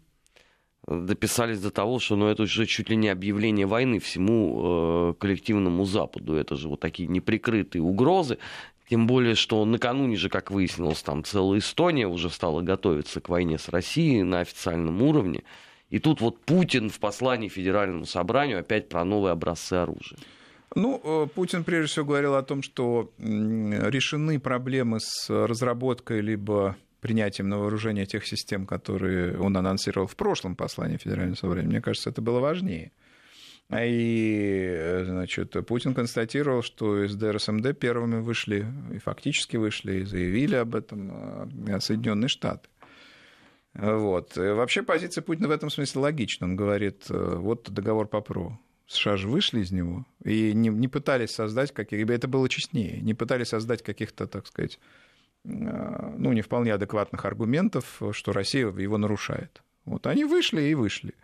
Дописались 0.86 1.60
до 1.60 1.70
того, 1.70 2.00
что 2.00 2.16
ну, 2.16 2.26
это 2.26 2.42
уже 2.42 2.66
чуть 2.66 2.90
ли 2.90 2.96
не 2.96 3.08
объявление 3.08 3.66
войны 3.66 4.00
всему 4.00 5.10
э, 5.10 5.14
коллективному 5.18 5.84
Западу. 5.84 6.34
Это 6.34 6.56
же 6.56 6.68
вот 6.68 6.80
такие 6.80 7.08
неприкрытые 7.08 7.82
угрозы. 7.82 8.38
Тем 8.88 9.06
более, 9.06 9.36
что 9.36 9.64
накануне 9.64 10.16
же, 10.16 10.28
как 10.28 10.50
выяснилось, 10.50 11.02
там 11.02 11.22
целая 11.22 11.60
Эстония 11.60 12.08
уже 12.08 12.30
стала 12.30 12.62
готовиться 12.62 13.20
к 13.20 13.28
войне 13.28 13.58
с 13.58 13.68
Россией 13.68 14.24
на 14.24 14.40
официальном 14.40 15.02
уровне. 15.02 15.44
И 15.92 15.98
тут 15.98 16.22
вот 16.22 16.40
Путин 16.40 16.88
в 16.88 16.98
послании 16.98 17.48
Федеральному 17.48 18.06
собранию 18.06 18.60
опять 18.60 18.88
про 18.88 19.04
новые 19.04 19.32
образцы 19.32 19.74
оружия. 19.74 20.18
Ну, 20.74 20.98
э, 21.04 21.26
Путин 21.34 21.64
прежде 21.64 21.88
всего 21.88 22.06
говорил 22.06 22.34
о 22.34 22.42
том, 22.42 22.62
что 22.62 23.12
решены 23.18 24.40
проблемы 24.40 25.00
с 25.00 25.28
разработкой 25.28 26.22
либо 26.22 26.76
принятием 27.02 27.50
на 27.50 27.58
вооружение 27.58 28.06
тех 28.06 28.26
систем, 28.26 28.64
которые 28.64 29.38
он 29.38 29.54
анонсировал 29.54 30.06
в 30.06 30.16
прошлом 30.16 30.56
послании 30.56 30.96
Федерального 30.96 31.36
собрания. 31.36 31.68
Мне 31.68 31.82
кажется, 31.82 32.08
это 32.08 32.22
было 32.22 32.40
важнее. 32.40 32.90
И, 33.70 35.02
значит, 35.04 35.54
Путин 35.66 35.92
констатировал, 35.92 36.62
что 36.62 37.04
из 37.04 37.14
ДРСМД 37.16 37.78
первыми 37.78 38.20
вышли, 38.20 38.66
и 38.94 38.98
фактически 38.98 39.58
вышли, 39.58 40.00
и 40.00 40.04
заявили 40.04 40.54
об 40.54 40.74
этом 40.74 41.50
э, 41.66 41.80
Соединенные 41.80 42.28
Штаты. 42.28 42.68
Вот. 43.74 44.36
Вообще 44.36 44.82
позиция 44.82 45.22
Путина 45.22 45.48
в 45.48 45.50
этом 45.50 45.70
смысле 45.70 46.02
логична. 46.02 46.46
Он 46.46 46.56
говорит, 46.56 47.06
э, 47.08 47.36
вот 47.36 47.70
договор 47.70 48.06
по 48.06 48.20
ПРО. 48.20 48.58
США 48.86 49.16
же 49.16 49.28
вышли 49.28 49.60
из 49.60 49.70
него 49.70 50.04
и 50.22 50.52
не, 50.52 50.68
не 50.68 50.88
пытались 50.88 51.30
создать 51.30 51.72
каких 51.72 52.08
это 52.10 52.28
было 52.28 52.48
честнее, 52.48 53.00
не 53.00 53.14
пытались 53.14 53.48
создать 53.48 53.82
каких-то, 53.82 54.26
так 54.26 54.46
сказать, 54.46 54.78
э, 55.44 55.48
ну, 55.48 56.32
не 56.32 56.42
вполне 56.42 56.74
адекватных 56.74 57.24
аргументов, 57.24 58.02
что 58.12 58.32
Россия 58.32 58.68
его 58.70 58.98
нарушает. 58.98 59.62
Вот 59.84 60.06
они 60.06 60.24
вышли 60.24 60.62
и 60.62 60.74
вышли. 60.74 61.14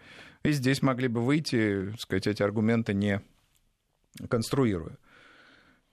И 0.42 0.52
здесь 0.52 0.82
могли 0.82 1.08
бы 1.08 1.20
выйти, 1.20 1.90
так 1.90 2.00
сказать, 2.00 2.26
эти 2.26 2.42
аргументы 2.42 2.94
не 2.94 3.20
конструируя. 4.28 4.96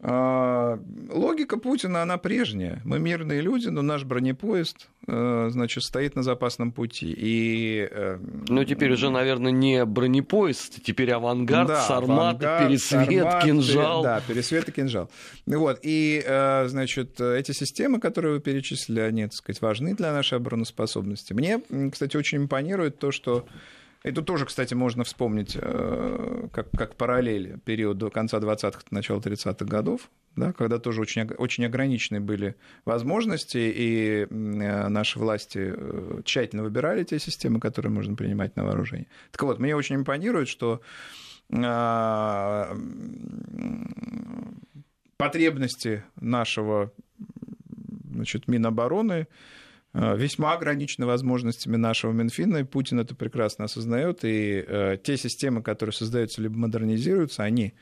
А, 0.08 0.78
логика 1.10 1.58
Путина, 1.58 2.04
она 2.04 2.20
прежняя. 2.20 2.80
Мы 2.86 3.00
мирные 3.00 3.42
люди, 3.42 3.70
но 3.70 3.82
наш 3.82 4.04
бронепоезд, 4.04 4.88
э, 5.08 5.48
значит, 5.50 5.82
стоит 5.82 6.16
на 6.16 6.22
запасном 6.22 6.72
пути. 6.72 7.12
И... 7.18 7.88
Э, 7.90 8.20
ну, 8.48 8.64
теперь 8.66 8.94
уже, 8.94 9.10
наверное, 9.10 9.52
не 9.52 9.84
бронепоезд, 9.84 10.84
теперь 10.84 11.10
авангард, 11.10 11.70
да, 11.70 11.82
сармат, 11.82 12.36
авангард, 12.36 12.68
пересвет, 12.68 13.24
сармат, 13.24 13.44
кинжал. 13.44 14.04
Да, 14.04 14.22
пересвет 14.28 14.70
и 14.70 14.72
кинжал. 14.72 15.10
Вот. 15.48 15.80
И, 15.82 16.22
э, 16.24 16.68
значит, 16.68 17.20
эти 17.20 17.54
системы, 17.54 18.00
которые 18.00 18.36
вы 18.36 18.42
перечислили, 18.42 19.00
они, 19.00 19.24
так 19.24 19.34
сказать, 19.34 19.60
важны 19.64 19.96
для 19.96 20.14
нашей 20.14 20.38
обороноспособности. 20.38 21.34
Мне, 21.34 21.60
кстати, 21.92 22.16
очень 22.16 22.38
импонирует 22.38 23.00
то, 23.00 23.12
что 23.12 23.48
тут 24.12 24.26
тоже, 24.26 24.46
кстати, 24.46 24.74
можно 24.74 25.04
вспомнить 25.04 25.58
э, 25.60 26.48
как, 26.52 26.70
как 26.72 26.96
параллели 26.96 27.60
период 27.66 27.98
до 27.98 28.10
конца 28.10 28.38
20-х, 28.38 28.82
начала 28.92 29.20
30-х 29.20 29.66
годов, 29.66 30.10
да, 30.36 30.54
когда 30.54 30.78
тоже 30.78 31.02
очень, 31.02 31.24
очень 31.24 31.66
ограничены 31.66 32.20
были 32.20 32.56
возможности, 32.86 33.58
и 33.58 34.28
э, 34.30 34.88
наши 34.90 35.18
власти 35.18 35.74
э, 35.76 36.22
тщательно 36.24 36.64
выбирали 36.64 37.04
те 37.04 37.18
системы, 37.20 37.60
которые 37.60 37.92
можно 37.92 38.16
принимать 38.16 38.56
на 38.56 38.64
вооружение. 38.64 39.08
Так 39.32 39.42
вот, 39.44 39.60
мне 39.60 39.76
очень 39.76 39.96
импонирует, 39.96 40.48
что 40.48 40.82
потребности 45.18 46.04
нашего 46.20 46.92
значит, 48.16 48.48
Минобороны 48.48 49.28
весьма 49.96 50.54
ограничены 50.54 51.06
возможностями 51.06 51.78
нашего 51.78 52.12
Минфина, 52.12 52.58
и 52.58 52.64
Путин 52.64 53.00
это 53.00 53.16
прекрасно 53.16 53.66
осознает, 53.66 54.26
и 54.26 54.64
э, 54.68 54.98
те 55.02 55.16
системы, 55.16 55.64
которые 55.64 55.94
создаются 55.94 56.42
либо 56.42 56.58
модернизируются, 56.58 57.44
они 57.44 57.74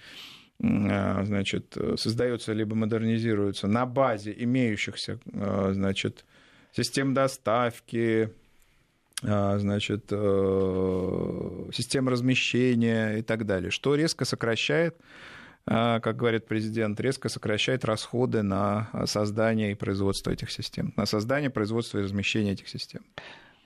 э, 0.61 1.25
значит, 1.25 1.75
создаются 1.97 2.53
либо 2.53 2.75
модернизируются 2.75 3.67
на 3.67 3.87
базе 3.87 4.35
имеющихся 4.37 5.19
значит, 5.25 6.25
систем 6.71 7.15
доставки, 7.15 8.29
значит, 9.21 10.05
систем 11.73 12.09
размещения 12.09 13.17
и 13.17 13.21
так 13.23 13.45
далее, 13.47 13.71
что 13.71 13.95
резко 13.95 14.25
сокращает 14.25 14.95
как 15.65 16.17
говорит 16.17 16.45
президент, 16.45 16.99
резко 16.99 17.29
сокращает 17.29 17.85
расходы 17.85 18.41
на 18.41 18.89
создание 19.05 19.71
и 19.71 19.75
производство 19.75 20.31
этих 20.31 20.51
систем, 20.51 20.93
на 20.97 21.05
создание, 21.05 21.49
производство 21.49 21.99
и 21.99 22.01
размещение 22.01 22.53
этих 22.53 22.67
систем. 22.67 23.01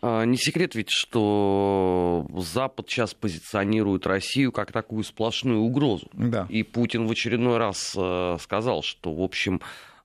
А, 0.01 0.23
не 0.25 0.37
секрет 0.37 0.75
ведь, 0.75 0.89
что 0.91 2.27
Запад 2.35 2.87
сейчас 2.89 3.13
позиционирует 3.13 4.05
Россию 4.05 4.51
как 4.51 4.71
такую 4.71 5.03
сплошную 5.03 5.61
угрозу. 5.61 6.09
Да. 6.13 6.45
И 6.49 6.63
Путин 6.63 7.07
в 7.07 7.11
очередной 7.11 7.57
раз 7.57 7.97
сказал, 8.41 8.83
что, 8.83 9.13
в 9.13 9.21
общем, 9.21 9.59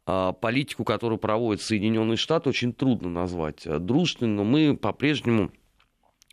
а, 0.04 0.32
политику, 0.32 0.84
которую 0.84 1.18
проводят 1.18 1.62
Соединенные 1.62 2.16
Штаты, 2.16 2.48
очень 2.48 2.72
трудно 2.72 3.08
назвать 3.08 3.62
дружной, 3.64 4.28
но 4.28 4.44
мы 4.44 4.76
по-прежнему 4.76 5.52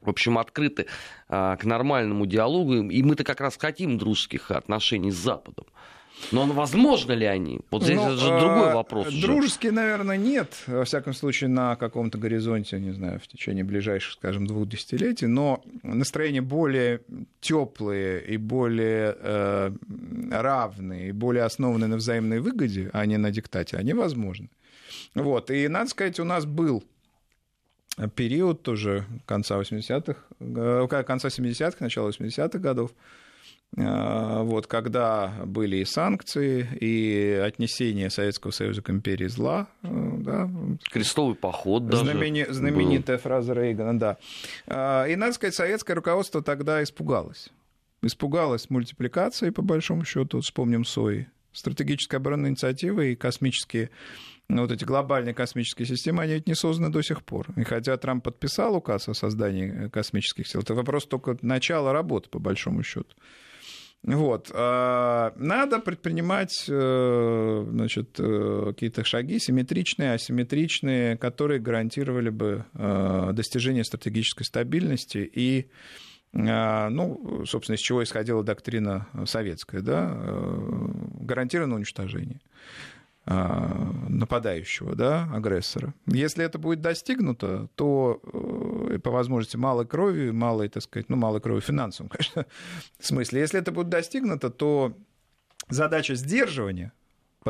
в 0.01 0.09
общем, 0.09 0.37
открыты 0.37 0.85
а, 1.27 1.55
к 1.57 1.65
нормальному 1.65 2.25
диалогу, 2.25 2.89
и 2.89 3.03
мы-то 3.03 3.23
как 3.23 3.41
раз 3.41 3.57
хотим 3.57 3.97
дружеских 3.97 4.51
отношений 4.51 5.11
с 5.11 5.15
Западом. 5.15 5.65
Но 6.31 6.45
возможно 6.45 7.13
ли 7.13 7.25
они? 7.25 7.61
Вот 7.71 7.83
здесь 7.83 7.95
Ну, 7.95 8.17
же 8.17 8.27
э, 8.27 8.39
другой 8.39 8.73
вопрос. 8.73 9.07
уже. 9.07 9.21
Дружеские, 9.21 9.71
наверное, 9.71 10.17
нет. 10.17 10.53
Во 10.67 10.83
всяком 10.83 11.13
случае, 11.13 11.49
на 11.49 11.75
каком-то 11.75 12.17
горизонте, 12.17 12.79
не 12.79 12.91
знаю, 12.91 13.19
в 13.19 13.27
течение 13.27 13.63
ближайших, 13.63 14.13
скажем, 14.13 14.45
двух 14.45 14.67
десятилетий. 14.67 15.27
Но 15.27 15.63
настроения 15.81 16.41
более 16.41 17.01
теплые 17.39 18.21
и 18.25 18.37
более 18.37 19.15
э, 19.17 19.71
равные, 20.31 21.09
и 21.09 21.11
более 21.11 21.43
основанные 21.43 21.87
на 21.87 21.95
взаимной 21.95 22.39
выгоде, 22.39 22.89
а 22.93 23.05
не 23.05 23.17
на 23.17 23.31
диктате, 23.31 23.77
они 23.77 23.93
возможны. 23.93 24.49
Вот. 25.15 25.49
И, 25.51 25.67
надо 25.67 25.89
сказать, 25.89 26.19
у 26.19 26.25
нас 26.25 26.45
был 26.45 26.83
период 28.07 28.61
тоже 28.63 29.05
конца 29.25 29.59
80-х, 29.59 30.15
э, 30.39 31.03
конца 31.03 31.27
70-х, 31.29 31.77
начала 31.79 32.09
80-х 32.09 32.57
годов, 32.59 32.91
э, 33.77 34.41
вот, 34.43 34.67
когда 34.67 35.33
были 35.45 35.77
и 35.77 35.85
санкции, 35.85 36.67
и 36.79 37.33
отнесение 37.43 38.09
Советского 38.09 38.51
Союза 38.51 38.81
к 38.81 38.89
империи 38.89 39.27
зла, 39.27 39.67
э, 39.83 39.87
да, 40.19 40.49
Крестовый 40.91 41.35
поход 41.35 41.87
даже 41.87 42.03
Знамени- 42.05 42.45
был. 42.45 42.53
знаменитая 42.53 43.17
фраза 43.17 43.53
Рейгана, 43.53 43.99
да. 43.99 45.05
И, 45.07 45.15
надо 45.15 45.33
сказать, 45.33 45.55
советское 45.55 45.93
руководство 45.93 46.41
тогда 46.41 46.81
испугалось. 46.83 47.49
Испугалось 48.01 48.69
мультипликации, 48.69 49.49
по 49.49 49.61
большому 49.61 50.05
счету, 50.05 50.39
вспомним 50.39 50.85
СОИ. 50.85 51.27
Стратегическая 51.51 52.17
оборонная 52.17 52.51
инициатива 52.51 53.01
и 53.01 53.15
космические, 53.15 53.89
ну, 54.47 54.63
вот 54.63 54.71
эти 54.71 54.83
глобальные 54.83 55.33
космические 55.33 55.85
системы, 55.85 56.23
они 56.23 56.33
ведь 56.33 56.47
не 56.47 56.55
созданы 56.55 56.91
до 56.91 57.01
сих 57.01 57.23
пор. 57.23 57.47
И 57.55 57.63
хотя 57.63 57.97
Трамп 57.97 58.23
подписал 58.23 58.75
указ 58.75 59.09
о 59.09 59.13
создании 59.13 59.85
э, 59.85 59.89
космических 59.89 60.47
сил, 60.47 60.61
это 60.61 60.73
вопрос 60.73 61.05
только 61.05 61.37
начала 61.41 61.93
работы, 61.93 62.29
по 62.29 62.39
большому 62.39 62.83
счету. 62.83 63.15
Вот. 64.03 64.49
а, 64.53 65.33
Надо 65.35 65.79
предпринимать 65.79 66.65
э, 66.69 67.65
значит, 67.69 68.15
э, 68.17 68.63
какие-то 68.67 69.03
шаги 69.03 69.39
симметричные, 69.39 70.13
асимметричные, 70.13 71.17
которые 71.17 71.59
гарантировали 71.59 72.29
бы 72.29 72.65
достижение 73.33 73.83
стратегической 73.83 74.45
стабильности 74.45 75.17
и 75.17 75.69
ну, 76.31 77.43
собственно, 77.45 77.75
из 77.75 77.79
чего 77.79 78.03
исходила 78.03 78.43
доктрина 78.43 79.07
советская, 79.25 79.81
да, 79.81 80.11
э, 80.13 80.87
гарантированное 81.21 81.77
уничтожение 81.77 82.39
а, 83.25 83.91
нападающего, 84.07 84.95
да, 84.95 85.29
агрессора. 85.33 85.93
Если 86.07 86.43
это 86.43 86.57
будет 86.57 86.81
достигнуто, 86.81 87.67
то 87.75 88.21
э, 88.91 88.97
по 88.99 89.11
возможности 89.11 89.57
малой 89.57 89.85
крови, 89.85 90.31
малой, 90.31 90.67
так 90.69 90.81
сказать, 90.81 91.09
ну, 91.09 91.15
малой 91.15 91.39
крови 91.39 91.59
финансовым, 91.59 92.09
конечно, 92.11 92.45
в 92.99 93.05
смысле. 93.05 93.41
Если 93.41 93.59
это 93.59 93.71
будет 93.71 93.89
достигнуто, 93.89 94.49
то 94.49 94.97
задача 95.69 96.15
сдерживания 96.15 96.91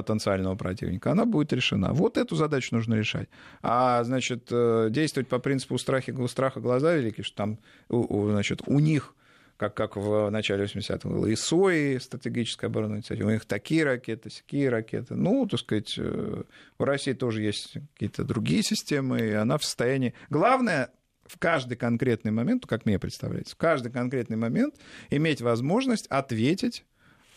потенциального 0.04 0.56
противника, 0.56 1.12
она 1.12 1.26
будет 1.26 1.54
решена. 1.54 1.94
Вот 1.94 2.18
эту 2.18 2.36
задачу 2.36 2.76
нужно 2.76 2.96
решать. 2.96 3.30
А, 3.62 4.04
значит, 4.04 4.48
э, 4.52 4.88
действовать 4.90 5.28
по 5.28 5.40
принципу 5.40 5.78
страха, 5.78 6.14
страха 6.28 6.60
глаза 6.60 6.96
великие, 6.96 7.24
что 7.24 7.36
там, 7.36 7.60
у- 7.90 8.18
у, 8.18 8.30
значит, 8.32 8.62
у 8.66 8.80
них 8.80 9.16
как, 9.58 9.74
как 9.74 9.98
в 9.98 10.30
начале 10.30 10.64
80-х 10.64 11.10
было, 11.10 11.26
и 11.26 11.36
СОИ, 11.36 11.98
стратегическая 11.98 12.68
оборонная 12.68 13.00
инициатива, 13.00 13.28
у 13.28 13.32
них 13.32 13.44
такие 13.44 13.84
ракеты, 13.84 14.30
такие 14.30 14.70
ракеты. 14.70 15.16
Ну, 15.16 15.46
так 15.48 15.60
сказать, 15.60 15.96
э, 15.98 16.44
в 16.78 16.84
России 16.84 17.12
тоже 17.12 17.42
есть 17.42 17.74
какие-то 17.94 18.24
другие 18.24 18.64
системы, 18.64 19.20
и 19.20 19.32
она 19.34 19.58
в 19.58 19.66
состоянии... 19.66 20.14
Главное, 20.30 20.92
в 21.26 21.38
каждый 21.38 21.76
конкретный 21.76 22.32
момент, 22.32 22.66
как 22.66 22.86
мне 22.86 22.98
представляется, 23.00 23.54
в 23.56 23.58
каждый 23.58 23.92
конкретный 23.92 24.38
момент 24.38 24.76
иметь 25.10 25.42
возможность 25.42 26.08
ответить 26.08 26.86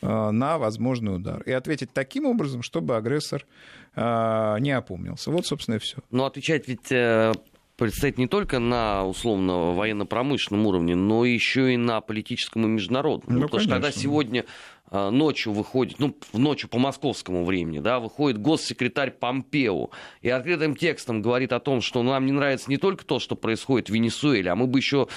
на 0.03 0.59
возможный 0.59 1.15
удар. 1.17 1.43
И 1.43 1.53
ответить 1.53 1.93
таким 1.93 2.27
образом, 2.27 2.63
чтобы 2.63 2.97
агрессор 2.97 3.47
э, 3.95 4.57
не 4.61 4.73
опомнился. 4.73 5.31
Вот, 5.31 5.47
собственно, 5.47 5.77
и 5.77 5.79
все. 5.79 5.99
Но 6.11 6.27
отвечать 6.27 6.67
ведь 6.69 6.91
э, 6.91 7.33
предстоит 7.77 8.19
не 8.19 8.27
только 8.27 8.59
на 8.59 9.05
условно 9.05 9.73
военно-промышленном 9.73 10.67
уровне, 10.67 10.95
но 10.95 11.25
еще 11.25 11.75
и 11.75 11.77
на 11.77 12.01
политическом 12.01 12.65
и 12.65 12.69
международном. 12.69 13.39
Ну, 13.39 13.43
потому 13.43 13.61
что 13.61 13.71
когда 13.71 13.89
конечно. 13.89 14.03
сегодня 14.03 14.45
э, 14.91 15.11
ночью 15.11 15.53
выходит, 15.53 15.99
ну, 15.99 16.17
в 16.33 16.39
ночью 16.39 16.69
по 16.69 16.79
московскому 16.79 17.45
времени, 17.45 17.81
да, 17.81 17.99
выходит 17.99 18.41
госсекретарь 18.41 19.11
Помпео 19.11 19.91
и 20.21 20.29
открытым 20.29 20.77
текстом 20.77 21.23
говорит 21.23 21.53
о 21.53 21.61
том, 21.61 21.81
что 21.81 22.03
нам 22.03 22.27
не 22.27 22.33
нравится 22.33 22.71
не 22.71 22.77
только 22.77 23.05
то, 23.05 23.19
что 23.19 23.35
происходит 23.35 23.89
в 23.89 23.93
Венесуэле, 23.93 24.51
а 24.51 24.55
мы 24.55 24.67
бы 24.67 24.79
еще 24.79 25.09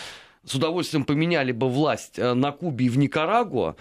с 0.43 0.53
удовольствием 0.55 1.05
поменяли 1.05 1.51
бы 1.51 1.69
власть 1.69 2.17
э, 2.17 2.33
на 2.33 2.51
Кубе 2.51 2.85
и 2.85 2.89
в 2.89 2.97
Никарагуа, 2.97 3.75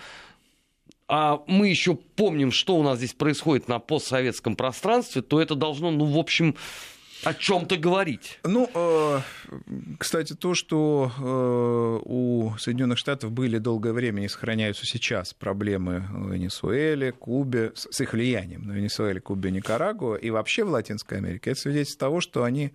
а 1.17 1.45
мы 1.47 1.69
еще 1.69 1.95
помним, 1.95 2.51
что 2.51 2.75
у 2.77 2.83
нас 2.83 2.99
здесь 2.99 3.15
происходит 3.15 3.69
на 3.69 3.79
постсоветском 3.79 4.57
пространстве, 4.57 5.23
то 5.23 5.41
это 5.41 5.55
должно, 5.55 5.93
ну, 5.93 6.07
в 6.07 6.19
общем, 6.19 6.57
о 7.23 7.33
чем-то 7.35 7.77
говорить. 7.77 8.41
Ну, 8.43 8.69
э, 8.75 9.21
кстати, 10.01 10.33
то, 10.33 10.55
что 10.55 11.13
э, 11.17 12.01
у 12.05 12.59
Соединенных 12.59 12.99
Штатов 12.99 13.31
были 13.31 13.59
долгое 13.59 13.93
время 13.93 14.25
и 14.25 14.29
сохраняются 14.29 14.87
сейчас 14.87 15.35
проблемы 15.35 16.05
в 16.11 16.33
Венесуэле, 16.33 17.13
Кубе, 17.13 17.71
с 17.77 18.01
их 18.01 18.13
влиянием 18.13 18.67
на 18.67 18.73
Венесуэле, 18.73 19.21
Кубе, 19.21 19.53
Никарагуа 19.53 20.17
и 20.17 20.31
вообще 20.31 20.65
в 20.65 20.71
Латинской 20.71 21.19
Америке, 21.19 21.53
это 21.53 21.61
свидетельство 21.61 22.09
того, 22.09 22.21
что 22.21 22.43
они, 22.43 22.73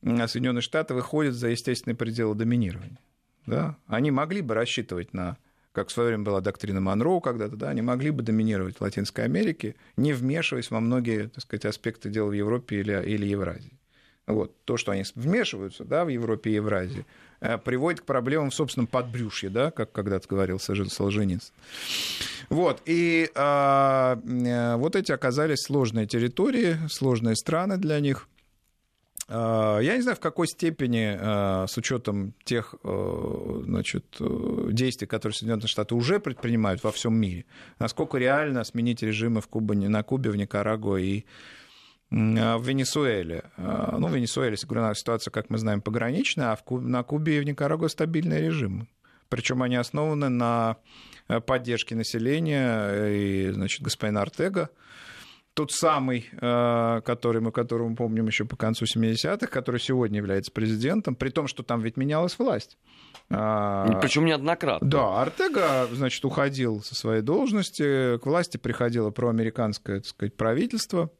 Соединенные 0.00 0.62
Штаты, 0.62 0.94
выходят 0.94 1.34
за 1.34 1.48
естественные 1.48 1.96
пределы 1.96 2.36
доминирования. 2.36 3.00
Да? 3.46 3.78
Они 3.88 4.12
могли 4.12 4.42
бы 4.42 4.54
рассчитывать 4.54 5.12
на 5.12 5.38
как 5.74 5.88
в 5.88 5.92
свое 5.92 6.10
время 6.10 6.22
была 6.22 6.40
доктрина 6.40 6.80
Монроу 6.80 7.20
когда-то, 7.20 7.56
да, 7.56 7.68
они 7.68 7.82
могли 7.82 8.10
бы 8.10 8.22
доминировать 8.22 8.76
в 8.76 8.80
Латинской 8.80 9.24
Америке, 9.24 9.74
не 9.96 10.12
вмешиваясь 10.12 10.70
во 10.70 10.78
многие, 10.78 11.28
так 11.28 11.42
сказать, 11.42 11.64
аспекты 11.64 12.10
дел 12.10 12.28
в 12.28 12.32
Европе 12.32 12.78
или, 12.80 13.02
или 13.04 13.26
Евразии. 13.26 13.72
Вот. 14.26 14.54
То, 14.64 14.76
что 14.76 14.92
они 14.92 15.04
вмешиваются 15.16 15.84
да, 15.84 16.04
в 16.04 16.08
Европе 16.08 16.50
и 16.50 16.54
Евразии, 16.54 17.04
э, 17.40 17.58
приводит 17.58 18.02
к 18.02 18.04
проблемам 18.04 18.50
в 18.50 18.54
собственном 18.54 18.86
подбрюшье, 18.86 19.50
да, 19.50 19.72
как 19.72 19.90
когда-то 19.90 20.28
говорил 20.28 20.60
Солженицын. 20.60 21.52
Вот. 22.48 22.80
И 22.86 23.30
а, 23.34 24.18
э, 24.24 24.76
вот 24.76 24.94
эти 24.94 25.10
оказались 25.10 25.62
сложные 25.62 26.06
территории, 26.06 26.76
сложные 26.88 27.34
страны 27.34 27.76
для 27.76 27.98
них. 27.98 28.28
А, 29.28 29.78
Я 29.80 29.96
не 29.96 30.02
знаю, 30.02 30.16
в 30.16 30.20
какой 30.20 30.46
степени, 30.46 31.16
а, 31.18 31.66
с 31.66 31.76
учетом 31.76 32.34
тех 32.44 32.74
э, 32.82 33.60
значит, 33.64 34.16
э, 34.20 34.68
действий, 34.70 35.06
которые 35.06 35.34
Соединенные 35.34 35.68
Штаты 35.68 35.94
уже 35.94 36.20
предпринимают 36.20 36.82
во 36.84 36.92
всем 36.92 37.14
мире, 37.16 37.44
насколько 37.78 38.18
реально 38.18 38.64
сменить 38.64 39.02
режимы 39.02 39.40
в 39.40 39.48
Кубе, 39.48 39.74
на 39.88 40.02
Кубе, 40.02 40.30
в 40.30 40.36
Никарагуа 40.36 40.96
и 40.98 41.24
в 42.10 42.62
Венесуэле. 42.68 43.44
Ну, 43.56 44.06
в 44.06 44.14
Венесуэле 44.14 44.56
ситуация, 44.56 45.32
как 45.32 45.50
мы 45.50 45.58
знаем, 45.58 45.80
пограничная, 45.80 46.52
а 46.52 46.56
в 46.56 46.62
Ку- 46.62 46.80
на 46.80 47.02
Кубе 47.02 47.38
и 47.38 47.40
в 47.40 47.44
Никарагуа 47.44 47.88
стабильные 47.88 48.40
режимы. 48.42 48.86
Причем 49.28 49.62
они 49.62 49.74
основаны 49.74 50.28
на 50.28 50.76
э, 51.28 51.40
поддержке 51.40 51.96
населения 51.96 53.06
и, 53.08 53.50
значит, 53.50 53.82
господина 53.82 54.22
Артега, 54.22 54.70
тот 55.54 55.70
самый, 55.70 56.28
э, 56.32 57.00
который 57.04 57.40
мы, 57.40 57.52
которого 57.52 57.88
мы 57.88 57.96
помним 57.96 58.26
еще 58.26 58.44
по 58.44 58.56
концу 58.56 58.84
70-х, 58.84 59.46
который 59.46 59.80
сегодня 59.80 60.18
является 60.18 60.50
президентом, 60.50 61.14
при 61.14 61.30
том, 61.30 61.46
что 61.46 61.62
там 61.62 61.80
ведь 61.80 61.96
менялась 61.96 62.38
власть. 62.38 62.76
А, 63.30 64.00
Причем 64.00 64.24
неоднократно. 64.24 64.88
Да, 64.88 65.22
Артега, 65.22 65.86
значит, 65.92 66.24
уходил 66.24 66.82
со 66.82 66.94
своей 66.94 67.22
должности, 67.22 68.18
к 68.18 68.26
власти 68.26 68.56
приходило 68.56 69.10
проамериканское, 69.10 70.00
так 70.00 70.06
сказать, 70.06 70.36
правительство. 70.36 71.10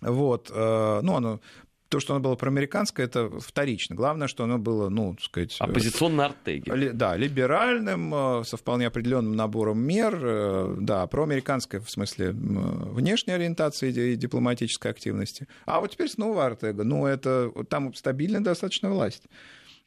Вот, 0.00 0.50
э, 0.54 1.00
ну, 1.02 1.16
оно 1.16 1.40
то, 1.88 2.00
что 2.00 2.14
оно 2.14 2.22
было 2.22 2.34
проамериканское, 2.36 3.06
это 3.06 3.30
вторично. 3.40 3.96
Главное, 3.96 4.28
что 4.28 4.44
оно 4.44 4.58
было, 4.58 4.88
ну, 4.88 5.14
так 5.14 5.24
сказать... 5.24 5.56
э, 5.60 5.64
Оппозиционные 5.64 6.26
артеги. 6.26 6.70
ли- 6.70 6.90
Да, 6.92 7.16
либеральным, 7.16 8.14
э, 8.14 8.44
со 8.44 8.56
вполне 8.56 8.86
определенным 8.86 9.34
набором 9.36 9.78
мер, 9.80 10.18
э, 10.22 10.76
да, 10.80 11.06
проамериканской, 11.06 11.80
в 11.80 11.88
смысле, 11.90 12.32
внешней 12.32 13.32
ориентации 13.32 13.90
и 14.12 14.16
дипломатической 14.16 14.90
активности. 14.90 15.48
А 15.66 15.80
вот 15.80 15.90
теперь 15.92 16.08
снова 16.08 16.44
Артега. 16.46 16.84
Ну, 16.84 17.06
это 17.06 17.50
там 17.68 17.94
стабильная 17.94 18.40
достаточно 18.40 18.90
власть. 18.90 19.24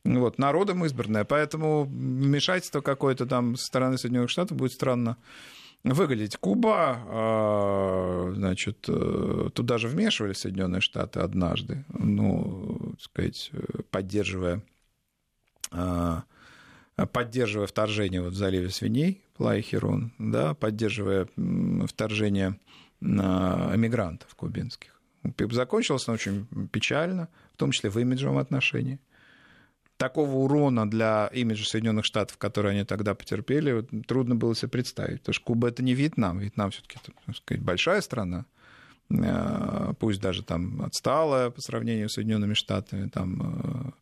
Вот, 0.04 0.40
народом 0.40 0.84
избранная, 0.86 1.26
поэтому 1.26 1.84
вмешательство 1.84 2.82
какое-то 2.82 3.28
там 3.28 3.56
со 3.56 3.68
стороны 3.68 4.00
Соединенных 4.00 4.32
Штатов 4.32 4.58
будет 4.58 4.72
странно 4.72 5.18
выглядеть. 5.84 6.38
Куба, 6.38 7.00
э, 7.06 8.34
значит, 8.36 8.86
э, 8.88 9.50
туда 9.54 9.78
же 9.78 9.88
вмешивались 9.88 10.38
Соединенные 10.40 10.82
Штаты 10.82 11.20
однажды, 11.22 11.86
ну, 11.90 12.92
так 12.92 13.02
сказать, 13.02 13.52
поддерживая 13.90 14.62
э, 15.72 16.18
поддерживая 17.12 17.68
вторжение 17.68 18.22
вот 18.22 18.34
в 18.34 18.36
заливе 18.36 18.70
свиней, 18.70 19.24
Плая 19.36 19.62
Херон, 19.62 20.12
да, 20.20 20.54
поддерживая 20.54 21.28
вторжение 21.88 22.60
а, 23.02 23.76
эмигрантов 23.76 24.36
кубинских. 24.36 25.02
Закончилось 25.52 26.08
оно 26.08 26.16
очень 26.16 26.48
печально, 26.72 27.28
в 27.54 27.58
том 27.58 27.72
числе 27.72 27.90
в 27.90 27.98
имиджевом 27.98 28.38
отношении. 28.38 29.00
Такого 30.02 30.38
урона 30.38 30.90
для 30.90 31.30
имиджа 31.32 31.64
Соединенных 31.64 32.06
Штатов, 32.06 32.38
который 32.38 32.72
они 32.72 32.84
тогда 32.86 33.14
потерпели, 33.14 33.82
трудно 34.08 34.36
было 34.36 34.56
себе 34.56 34.70
представить. 34.70 35.20
Потому 35.20 35.34
что 35.34 35.44
Куба 35.46 35.68
это 35.70 35.84
не 35.84 35.94
Вьетнам. 35.94 36.40
Вьетнам 36.40 36.72
все-таки 36.72 36.98
большая 37.58 38.02
страна, 38.02 38.46
э, 39.12 39.94
пусть 40.00 40.20
даже 40.20 40.44
там 40.44 40.82
отсталая 40.82 41.52
по 41.52 41.62
сравнению 41.62 42.10
с 42.10 42.14
Соединенными 42.14 42.56
Штатами, 42.56 43.10
там, 43.10 43.94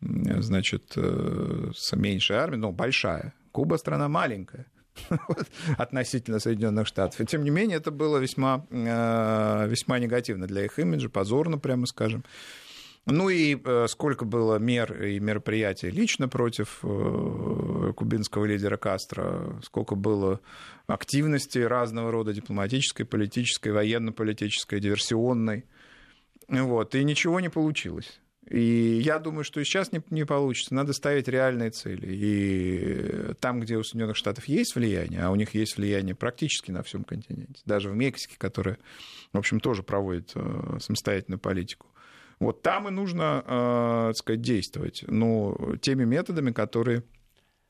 э, 0.00 0.40
значит, 0.42 0.94
э, 0.96 1.70
с 1.76 1.96
меньшей 1.96 2.36
армией, 2.36 2.60
но 2.60 2.72
большая. 2.72 3.32
Куба 3.52 3.76
страна 3.76 4.08
маленькая 4.08 4.66
относительно 5.78 6.40
Соединенных 6.40 6.88
Штатов. 6.88 7.20
И 7.20 7.26
тем 7.26 7.44
не 7.44 7.50
менее, 7.50 7.76
это 7.76 7.92
было 7.92 8.18
весьма, 8.18 8.66
весьма 8.70 10.00
негативно 10.00 10.48
для 10.48 10.64
их 10.64 10.76
имиджа, 10.80 11.08
позорно, 11.08 11.56
прямо 11.56 11.86
скажем. 11.86 12.24
Ну 13.10 13.28
и 13.28 13.60
э, 13.62 13.86
сколько 13.88 14.24
было 14.24 14.58
мер 14.58 15.02
и 15.02 15.18
мероприятий 15.18 15.90
лично 15.90 16.28
против 16.28 16.78
э, 16.82 17.92
кубинского 17.96 18.44
лидера 18.44 18.76
Кастро, 18.76 19.60
сколько 19.64 19.96
было 19.96 20.40
активности 20.86 21.58
разного 21.58 22.10
рода 22.10 22.32
дипломатической, 22.32 23.04
политической, 23.04 23.70
военно-политической, 23.70 24.80
диверсионной. 24.80 25.64
Вот, 26.48 26.94
и 26.94 27.04
ничего 27.04 27.40
не 27.40 27.48
получилось. 27.48 28.20
И 28.48 29.00
я 29.04 29.20
думаю, 29.20 29.44
что 29.44 29.60
и 29.60 29.64
сейчас 29.64 29.92
не, 29.92 30.02
не 30.10 30.24
получится. 30.24 30.74
Надо 30.74 30.92
ставить 30.92 31.28
реальные 31.28 31.70
цели. 31.70 32.08
И 32.10 33.34
там, 33.40 33.60
где 33.60 33.76
у 33.76 33.84
Соединенных 33.84 34.16
Штатов 34.16 34.46
есть 34.46 34.74
влияние, 34.74 35.22
а 35.22 35.30
у 35.30 35.36
них 35.36 35.54
есть 35.54 35.76
влияние 35.76 36.16
практически 36.16 36.72
на 36.72 36.82
всем 36.82 37.04
континенте, 37.04 37.62
даже 37.64 37.90
в 37.90 37.94
Мексике, 37.94 38.34
которая, 38.38 38.78
в 39.32 39.38
общем, 39.38 39.60
тоже 39.60 39.84
проводит 39.84 40.32
э, 40.34 40.78
самостоятельную 40.80 41.38
политику, 41.38 41.86
вот 42.40 42.62
там 42.62 42.88
и 42.88 42.90
нужно, 42.90 43.44
э, 43.46 44.04
так 44.08 44.16
сказать, 44.16 44.40
действовать. 44.40 45.04
Ну, 45.06 45.76
теми 45.82 46.04
методами, 46.04 46.52
которые 46.52 47.04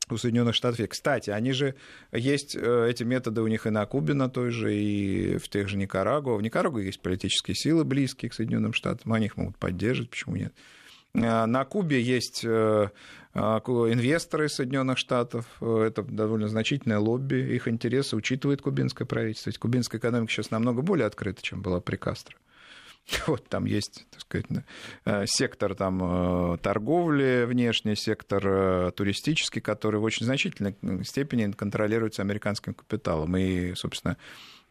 у 0.08 0.16
Соединенных 0.16 0.54
Штатов. 0.54 0.88
Кстати, 0.88 1.30
они 1.30 1.52
же 1.52 1.74
есть 2.12 2.56
э, 2.56 2.88
эти 2.88 3.02
методы 3.02 3.42
у 3.42 3.48
них 3.48 3.66
и 3.66 3.70
на 3.70 3.84
Кубе, 3.86 4.14
на 4.14 4.30
той 4.30 4.50
же, 4.50 4.74
и 4.74 5.38
в 5.38 5.48
тех 5.48 5.68
же 5.68 5.76
Никарагуа. 5.76 6.36
В 6.36 6.42
Никарагуа 6.42 6.80
есть 6.80 7.00
политические 7.00 7.56
силы, 7.56 7.84
близкие 7.84 8.30
к 8.30 8.34
Соединенным 8.34 8.72
Штатам, 8.72 9.12
они 9.12 9.26
их 9.26 9.36
могут 9.36 9.58
поддерживать, 9.58 10.10
почему 10.10 10.36
нет. 10.36 10.54
Э, 11.14 11.46
на 11.46 11.64
Кубе 11.64 12.00
есть 12.00 12.44
инвесторы 12.44 14.48
Соединенных 14.48 14.98
Штатов, 14.98 15.46
это 15.62 16.02
довольно 16.02 16.48
значительное 16.48 16.98
лобби, 16.98 17.54
их 17.54 17.68
интересы 17.68 18.16
учитывает 18.16 18.62
кубинское 18.62 19.06
правительство. 19.06 19.50
Ведь 19.50 19.58
кубинская 19.58 20.00
экономика 20.00 20.32
сейчас 20.32 20.50
намного 20.50 20.82
более 20.82 21.06
открыта, 21.06 21.40
чем 21.40 21.62
была 21.62 21.80
при 21.80 21.94
Кастро. 21.94 22.36
Вот 23.26 23.46
там 23.48 23.64
есть, 23.64 24.06
так 24.10 24.20
сказать, 24.20 24.46
э, 25.04 25.24
сектор 25.26 25.74
там, 25.74 26.54
э, 26.54 26.58
торговли 26.58 27.44
внешний, 27.46 27.96
сектор 27.96 28.46
э, 28.46 28.90
туристический, 28.92 29.60
который 29.60 30.00
в 30.00 30.04
очень 30.04 30.26
значительной 30.26 30.76
степени 31.04 31.50
контролируется 31.52 32.22
американским 32.22 32.74
капиталом. 32.74 33.36
И, 33.36 33.74
собственно, 33.74 34.16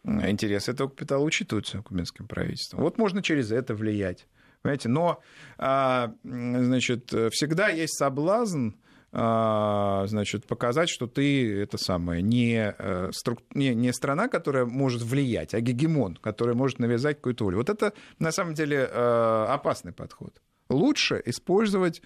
интересы 0.04 0.72
этого 0.72 0.88
капитала 0.88 1.22
учитываются 1.22 1.82
кубинским 1.82 2.26
правительством. 2.26 2.80
Вот 2.80 2.98
можно 2.98 3.22
через 3.22 3.52
это 3.52 3.74
влиять. 3.74 4.26
Понимаете? 4.62 4.88
Но, 4.88 5.22
а, 5.56 6.12
значит, 6.22 7.06
всегда 7.30 7.68
есть 7.68 7.96
соблазн 7.96 8.70
значит, 9.12 10.46
показать, 10.46 10.88
что 10.88 11.08
ты 11.08 11.62
это 11.62 11.78
самое 11.78 12.22
не, 12.22 12.74
э, 12.78 13.10
не, 13.54 13.74
не 13.74 13.92
страна, 13.92 14.28
которая 14.28 14.66
может 14.66 15.02
влиять, 15.02 15.52
а 15.52 15.60
гегемон, 15.60 16.16
который 16.16 16.54
может 16.54 16.78
навязать 16.78 17.16
какую-то 17.16 17.44
волю. 17.44 17.58
Вот 17.58 17.70
это 17.70 17.92
на 18.20 18.30
самом 18.30 18.54
деле 18.54 18.88
э, 18.88 19.46
опасный 19.48 19.92
подход. 19.92 20.40
Лучше 20.68 21.20
использовать 21.24 22.00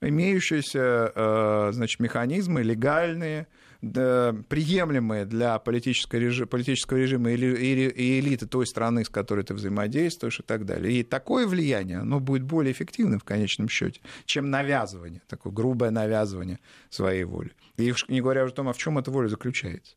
имеющиеся 0.00 1.12
э, 1.14 1.68
значит, 1.72 2.00
механизмы 2.00 2.62
легальные, 2.62 3.46
приемлемые 3.80 5.24
для 5.24 5.58
политического 5.58 6.18
режима, 6.18 6.48
политического 6.48 6.98
режима 6.98 7.30
и 7.30 8.18
элиты 8.20 8.46
той 8.46 8.66
страны, 8.66 9.04
с 9.04 9.08
которой 9.08 9.44
ты 9.44 9.54
взаимодействуешь 9.54 10.40
и 10.40 10.42
так 10.42 10.64
далее. 10.64 10.92
И 10.92 11.02
такое 11.04 11.46
влияние, 11.46 11.98
оно 11.98 12.18
будет 12.18 12.42
более 12.42 12.72
эффективным 12.72 13.20
в 13.20 13.24
конечном 13.24 13.68
счете, 13.68 14.00
чем 14.24 14.50
навязывание, 14.50 15.22
такое 15.28 15.52
грубое 15.52 15.90
навязывание 15.90 16.58
своей 16.90 17.24
воли. 17.24 17.52
И 17.76 17.94
не 18.08 18.20
говоря 18.20 18.44
уже 18.44 18.52
о 18.52 18.56
том, 18.56 18.68
а 18.68 18.72
в 18.72 18.78
чем 18.78 18.98
эта 18.98 19.10
воля 19.12 19.28
заключается. 19.28 19.94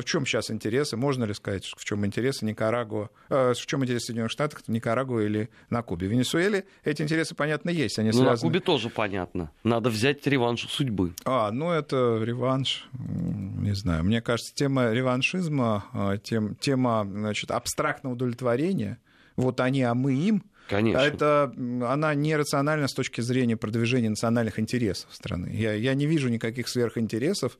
В 0.00 0.04
чем 0.04 0.26
сейчас 0.26 0.50
интересы? 0.50 0.96
Можно 0.96 1.24
ли 1.24 1.34
сказать, 1.34 1.64
в 1.76 1.84
чем 1.84 2.04
интересы 2.06 2.44
Никарагуа, 2.44 3.10
э, 3.28 3.52
в 3.52 3.66
чем 3.66 3.84
интересы 3.84 4.06
Соединенных 4.06 4.32
Штатов, 4.32 4.62
Никарагуа 4.68 5.20
или 5.20 5.50
на 5.70 5.82
Кубе? 5.82 6.08
В 6.08 6.10
Венесуэле 6.10 6.64
эти 6.84 7.02
интересы, 7.02 7.34
понятно, 7.34 7.70
есть. 7.70 7.98
Они 7.98 8.10
ну, 8.10 8.18
связаны... 8.18 8.36
на 8.36 8.40
Кубе 8.40 8.60
тоже 8.60 8.90
понятно. 8.90 9.50
Надо 9.64 9.90
взять 9.90 10.26
реванш 10.26 10.68
судьбы. 10.68 11.14
А, 11.24 11.50
ну 11.50 11.70
это 11.70 12.20
реванш, 12.22 12.88
не 12.92 13.74
знаю. 13.74 14.04
Мне 14.04 14.20
кажется, 14.20 14.54
тема 14.54 14.92
реваншизма, 14.92 15.84
э, 15.92 16.18
тем, 16.22 16.54
тема 16.56 17.06
значит, 17.08 17.50
абстрактного 17.50 18.14
удовлетворения, 18.14 18.98
вот 19.36 19.60
они, 19.60 19.82
а 19.82 19.94
мы 19.94 20.14
им, 20.14 20.44
Конечно. 20.68 21.00
Это, 21.00 21.52
она 21.56 22.14
нерациональна 22.14 22.88
с 22.88 22.92
точки 22.92 23.22
зрения 23.22 23.56
продвижения 23.56 24.10
национальных 24.10 24.58
интересов 24.58 25.14
страны. 25.14 25.48
Я, 25.52 25.72
я 25.72 25.94
не 25.94 26.06
вижу 26.06 26.28
никаких 26.28 26.68
сверхинтересов 26.68 27.56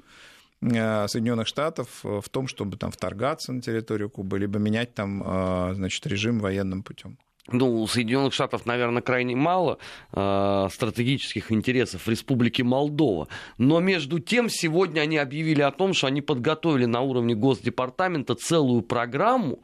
Соединенных 0.60 1.46
Штатов 1.46 2.00
э, 2.04 2.20
в 2.20 2.28
том, 2.28 2.48
чтобы 2.48 2.76
там 2.76 2.90
вторгаться 2.90 3.52
на 3.52 3.62
территорию 3.62 4.10
Кубы, 4.10 4.38
либо 4.38 4.58
менять 4.58 4.94
там, 4.94 5.22
э, 5.24 5.74
значит, 5.74 6.06
режим 6.06 6.40
военным 6.40 6.82
путем. 6.82 7.16
Ну, 7.50 7.80
у 7.80 7.86
Соединенных 7.86 8.34
Штатов, 8.34 8.66
наверное, 8.66 9.00
крайне 9.00 9.34
мало 9.34 9.78
э, 10.12 10.68
стратегических 10.70 11.50
интересов 11.50 12.06
в 12.06 12.10
Республике 12.10 12.62
Молдова. 12.62 13.28
Но 13.56 13.80
между 13.80 14.18
тем, 14.18 14.50
сегодня 14.50 15.00
они 15.00 15.16
объявили 15.16 15.62
о 15.62 15.70
том, 15.70 15.94
что 15.94 16.08
они 16.08 16.20
подготовили 16.20 16.84
на 16.84 17.00
уровне 17.00 17.34
Госдепартамента 17.34 18.34
целую 18.34 18.82
программу 18.82 19.60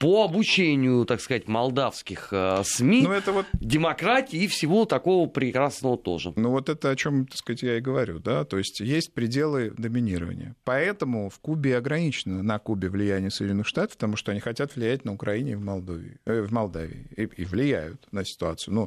по 0.00 0.24
обучению, 0.24 1.04
так 1.04 1.20
сказать, 1.20 1.46
молдавских 1.46 2.28
э, 2.32 2.62
СМИ, 2.64 3.02
ну, 3.02 3.12
это 3.12 3.32
вот... 3.32 3.46
демократии 3.52 4.44
и 4.44 4.46
всего 4.46 4.86
такого 4.86 5.28
прекрасного 5.28 5.98
тоже. 5.98 6.32
Ну 6.36 6.52
вот 6.52 6.70
это 6.70 6.88
о 6.88 6.96
чем, 6.96 7.26
так 7.26 7.36
сказать, 7.36 7.62
я 7.62 7.76
и 7.76 7.82
говорю, 7.82 8.18
да, 8.18 8.46
то 8.46 8.56
есть 8.56 8.80
есть 8.80 9.12
пределы 9.12 9.74
доминирования. 9.76 10.56
Поэтому 10.64 11.28
в 11.28 11.38
Кубе 11.38 11.76
ограничено 11.76 12.42
на 12.42 12.58
Кубе 12.58 12.88
влияние 12.88 13.30
Соединенных 13.30 13.66
Штатов, 13.66 13.98
потому 13.98 14.16
что 14.16 14.32
они 14.32 14.40
хотят 14.40 14.74
влиять 14.74 15.04
на 15.04 15.12
Украине 15.12 15.52
и 15.52 15.56
в 15.56 15.60
Молдове, 15.60 16.18
э, 16.24 16.40
в 16.40 16.50
Молдавии 16.50 17.06
и, 17.14 17.24
и 17.24 17.44
влияют 17.44 18.08
на 18.10 18.24
ситуацию. 18.24 18.72
Но 18.72 18.80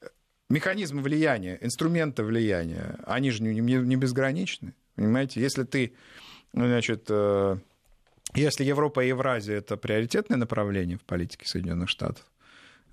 ну, 0.00 0.10
механизмы 0.48 1.02
влияния, 1.02 1.58
инструменты 1.60 2.22
влияния, 2.22 2.98
они 3.04 3.30
же 3.30 3.42
не, 3.42 3.60
не, 3.60 3.74
не 3.74 3.96
безграничны. 3.96 4.72
Понимаете, 4.94 5.42
если 5.42 5.64
ты, 5.64 5.92
значит, 6.54 7.08
э, 7.10 7.58
если 8.34 8.64
Европа 8.64 9.04
и 9.04 9.08
Евразия 9.08 9.56
это 9.56 9.76
приоритетное 9.76 10.38
направление 10.38 10.96
в 10.96 11.02
политике 11.02 11.46
Соединенных 11.46 11.88
Штатов, 11.88 12.24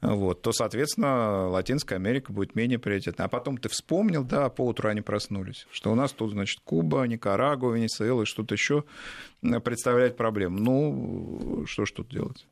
вот, 0.02 0.44
то, 0.44 0.52
соответственно, 0.52 1.48
Латинская 1.48 1.96
Америка 1.96 2.32
будет 2.32 2.54
менее 2.56 2.78
приоритетной. 2.78 3.26
А 3.26 3.30
потом 3.30 3.58
ты 3.58 3.68
вспомнил, 3.68 4.24
да, 4.24 4.50
по 4.50 4.62
утру 4.62 4.90
они 4.90 5.02
проснулись, 5.02 5.66
что 5.72 5.92
у 5.92 5.96
нас 5.96 6.12
тут, 6.12 6.32
значит, 6.32 6.60
Куба, 6.64 7.08
Никарагуа, 7.08 7.74
Венесуэла 7.74 8.22
и 8.22 8.26
что-то 8.26 8.54
еще 8.54 8.84
представляет 9.42 10.16
проблему. 10.16 10.60
Ну, 10.60 11.66
что 11.66 11.86
ж 11.86 11.92
тут 11.92 12.10
делать? 12.10 12.46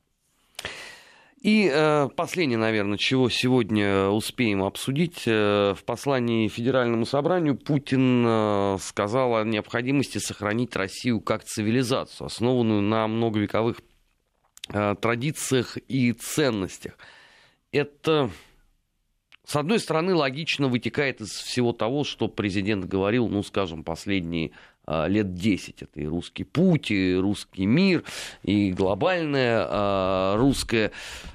И 1.42 1.70
э, 1.72 2.10
последнее, 2.16 2.58
наверное, 2.58 2.98
чего 2.98 3.30
сегодня 3.30 4.08
успеем 4.08 4.64
обсудить. 4.64 5.24
Э, 5.28 5.76
в 5.78 5.84
послании 5.84 6.48
Федеральному 6.48 7.06
собранию 7.06 7.56
Путин 7.56 8.26
э, 8.26 8.78
сказал 8.80 9.36
о 9.36 9.44
необходимости 9.44 10.18
сохранить 10.18 10.76
Россию 10.76 11.22
как 11.22 11.44
цивилизацию, 11.44 12.28
основанную 12.28 12.82
на 12.82 13.08
многовековых 13.08 13.82
э, 14.74 14.96
традициях 15.00 15.78
и 15.88 16.14
ценностях. 16.14 16.98
Это, 17.72 18.32
с 19.46 19.56
одной 19.56 19.80
стороны, 19.80 20.16
логично 20.16 20.68
вытекает 20.68 21.22
из 21.22 21.30
всего 21.30 21.74
того, 21.74 22.06
что 22.06 22.28
президент 22.28 22.86
говорил, 22.86 23.28
ну, 23.28 23.44
скажем, 23.44 23.84
последние 23.84 24.52
лет 24.88 25.34
10. 25.34 25.82
Это 25.82 26.00
и 26.00 26.06
русский 26.06 26.44
путь, 26.44 26.92
и 26.92 27.16
русский 27.16 27.66
мир, 27.66 28.04
и 28.44 28.72
глобальная 28.72 29.68
а, 29.70 30.38
русская 30.38 30.92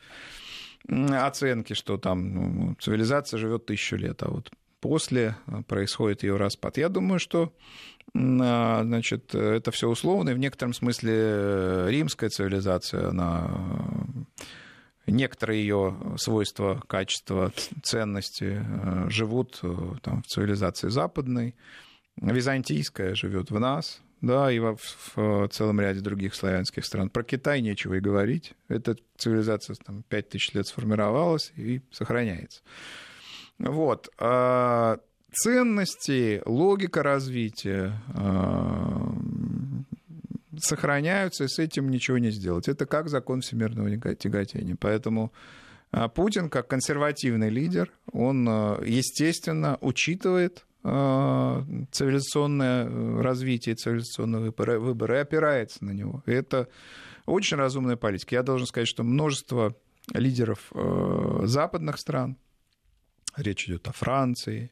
оценки, 0.89 1.73
что 1.75 1.99
там 1.99 2.35
ну, 2.35 2.77
цивилизация 2.81 3.39
живет 3.39 3.67
тысячу 3.67 3.97
лет, 3.97 4.23
а 4.23 4.31
вот 4.31 4.51
после 4.81 5.37
происходит 5.67 6.23
ее 6.23 6.37
распад. 6.37 6.77
Я 6.77 6.89
думаю, 6.89 7.19
что 7.19 7.53
а, 8.15 8.83
значит, 8.85 9.35
это 9.35 9.71
все 9.71 9.89
условно, 9.89 10.31
и 10.31 10.35
в 10.35 10.39
некотором 10.39 10.73
смысле 10.73 11.13
э, 11.15 11.87
римская 11.91 12.31
цивилизация, 12.31 13.09
она 13.09 13.51
некоторые 15.07 15.61
ее 15.61 15.97
свойства, 16.17 16.83
качества, 16.87 17.53
ценности 17.83 18.63
э, 18.65 19.11
живут 19.11 19.61
э, 19.63 19.75
там, 20.03 20.23
в 20.23 20.27
цивилизации 20.27 20.89
западной, 20.89 21.55
византийская 22.17 23.15
живет 23.15 23.51
в 23.51 23.59
нас, 23.59 24.01
да, 24.21 24.51
и 24.51 24.59
в, 24.59 24.79
в 25.15 25.49
целом 25.49 25.81
ряде 25.81 26.01
других 26.01 26.35
славянских 26.35 26.85
стран. 26.85 27.11
Про 27.11 27.23
Китай 27.23 27.61
нечего 27.61 27.95
и 27.95 28.01
говорить. 28.01 28.55
Эта 28.69 28.97
цивилизация 29.17 29.77
там, 29.85 30.03
5000 30.09 30.55
лет 30.55 30.67
сформировалась 30.67 31.53
и 31.57 31.83
сохраняется. 31.91 32.63
Вот. 33.59 34.09
А 34.19 34.99
ценности, 35.33 36.43
логика 36.47 37.03
развития 37.03 38.01
а, 38.15 39.13
сохраняются, 40.59 41.45
и 41.45 41.49
с 41.49 41.59
этим 41.59 41.91
ничего 41.91 42.19
не 42.19 42.31
сделать. 42.31 42.69
Это 42.69 42.87
как 42.87 43.09
закон 43.09 43.43
всемирного 43.43 44.15
тяготения. 44.15 44.77
Поэтому 44.81 45.33
а, 45.93 46.09
Путин, 46.09 46.49
как 46.49 46.69
консервативный 46.69 47.51
лидер, 47.51 47.93
он, 48.13 48.47
естественно, 48.83 49.77
учитывает 49.83 50.65
Э, 50.76 50.76
цивилизационное 50.87 52.85
э, 52.85 53.21
развитие, 53.21 53.75
цивилизационные 53.75 54.41
выборы, 54.41 54.79
выборы 54.79 55.17
и 55.17 55.21
опирается 55.21 55.85
на 55.85 55.91
него. 55.91 56.23
Это 56.27 56.69
очень 57.25 57.57
разумная 57.57 57.97
политика. 57.97 58.37
Я 58.37 58.43
должен 58.45 58.69
сказать, 58.69 58.87
что 58.87 59.03
множество 59.03 59.75
лидеров 60.15 60.71
э, 60.73 61.41
западных 61.45 61.99
стран, 61.99 62.37
речь 63.37 63.69
идет 63.69 63.89
о 63.89 63.93
Франции, 63.93 64.71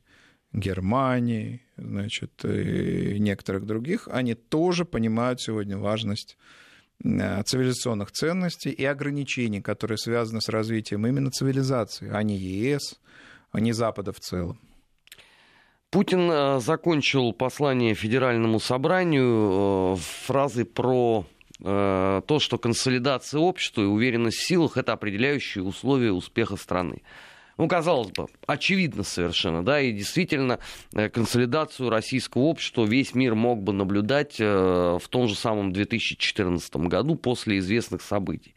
Германии, 0.53 1.63
значит, 1.77 2.45
и 2.45 3.19
некоторых 3.19 3.67
других, 3.67 4.07
они 4.09 4.35
тоже 4.35 4.85
понимают 4.85 5.41
сегодня 5.41 5.77
важность 5.79 6.37
цивилизационных 7.03 8.13
ценностей 8.13 8.71
и 8.71 8.85
ограничений, 8.85 9.61
которые 9.61 9.99
связаны 9.99 10.41
с 10.41 10.49
развитием 10.49 11.05
именно 11.09 11.33
цивилизации, 11.33 12.09
а 12.09 12.23
не 12.23 12.37
ЕС, 12.37 13.01
а 13.51 13.59
не 13.59 13.73
Запада 13.73 14.13
в 14.13 14.21
целом. 14.21 14.61
Путин 15.95 16.29
э, 16.29 16.59
закончил 16.59 17.33
послание 17.33 17.95
Федеральному 17.95 18.59
собранию 18.59 19.95
э, 19.95 19.97
фразой 20.27 20.65
про 20.65 21.25
э, 21.61 22.21
то, 22.27 22.39
что 22.41 22.59
консолидация 22.59 23.39
общества 23.39 23.83
и 23.83 23.85
уверенность 23.85 24.39
в 24.39 24.45
силах– 24.45 24.77
это 24.77 24.93
определяющие 24.93 25.63
условия 25.63 26.11
успеха 26.11 26.57
страны. 26.57 27.03
Ну, 27.59 27.69
казалось 27.69 28.11
бы, 28.11 28.27
очевидно 28.49 29.05
совершенно, 29.05 29.65
да, 29.65 29.81
и 29.81 29.93
действительно 29.93 30.59
консолидацию 30.91 31.91
российского 31.91 32.43
общества 32.43 32.85
весь 32.85 33.15
мир 33.15 33.37
мог 33.37 33.63
бы 33.63 33.73
наблюдать 33.73 34.41
в 34.41 35.03
том 35.09 35.29
же 35.29 35.37
самом 35.37 35.73
2014 35.73 36.75
году 36.75 37.15
после 37.15 37.59
известных 37.59 38.03
событий. 38.03 38.57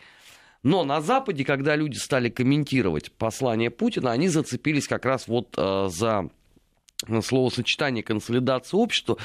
Но 0.64 0.84
на 0.84 1.02
Западе, 1.02 1.46
когда 1.46 1.76
люди 1.76 1.98
стали 1.98 2.30
комментировать 2.30 3.12
послание 3.12 3.70
Путина, 3.70 4.12
они 4.12 4.28
зацепились 4.28 4.88
как 4.88 5.06
раз 5.06 5.28
вот 5.28 5.50
за 5.56 6.32
словосочетание 7.22 8.04
консолидация 8.04 8.78
общества, 8.78 9.18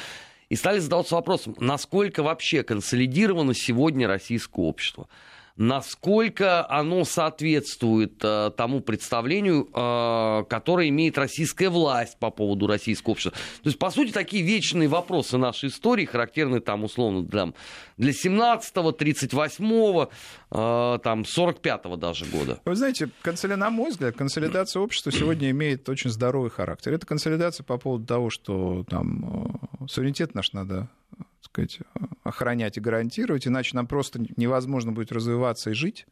и 0.48 0.56
стали 0.56 0.80
задаваться 0.80 1.14
вопросом, 1.14 1.56
насколько 1.58 2.22
вообще 2.22 2.62
консолидировано 2.62 3.54
сегодня 3.54 4.06
российское 4.06 4.62
общество 4.62 5.08
насколько 5.56 6.68
оно 6.68 7.04
соответствует 7.04 8.22
э, 8.22 8.50
тому 8.56 8.80
представлению, 8.80 9.68
э, 9.72 10.44
которое 10.48 10.88
имеет 10.88 11.18
российская 11.18 11.68
власть 11.68 12.18
по 12.18 12.30
поводу 12.30 12.66
российского 12.66 13.12
общества. 13.12 13.32
То 13.62 13.68
есть, 13.68 13.78
по 13.78 13.90
сути, 13.90 14.12
такие 14.12 14.42
вечные 14.42 14.88
вопросы 14.88 15.38
нашей 15.38 15.68
истории, 15.68 16.04
характерны 16.04 16.60
там, 16.60 16.84
условно, 16.84 17.22
для, 17.22 17.52
для 17.96 18.12
17-го, 18.12 18.90
38-го, 18.90 20.10
э, 20.50 20.98
там, 21.02 21.22
45-го 21.22 21.96
даже 21.96 22.24
года. 22.26 22.60
Вы 22.64 22.76
знаете, 22.76 23.10
консоли... 23.22 23.54
на 23.54 23.70
мой 23.70 23.90
взгляд, 23.90 24.16
консолидация 24.16 24.80
общества 24.80 25.12
сегодня 25.12 25.50
имеет 25.50 25.88
очень 25.88 26.10
здоровый 26.10 26.50
характер. 26.50 26.94
Это 26.94 27.06
консолидация 27.06 27.64
по 27.64 27.78
поводу 27.78 28.06
того, 28.06 28.30
что 28.30 28.84
там 28.88 29.58
э, 29.80 29.86
суверенитет 29.88 30.34
наш 30.34 30.52
надо 30.52 30.88
сказать, 31.42 31.80
охранять 32.22 32.78
и 32.78 32.80
гарантировать, 32.80 33.46
иначе 33.46 33.76
нам 33.76 33.86
просто 33.86 34.20
невозможно 34.36 34.92
будет 34.92 35.12
развиваться 35.12 35.70
и 35.70 35.74
жить. 35.74 36.06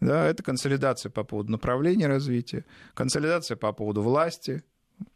Да, 0.00 0.26
это 0.26 0.42
консолидация 0.42 1.10
по 1.10 1.24
поводу 1.24 1.50
направления 1.50 2.06
развития, 2.06 2.64
консолидация 2.94 3.56
по 3.56 3.72
поводу 3.72 4.02
власти. 4.02 4.62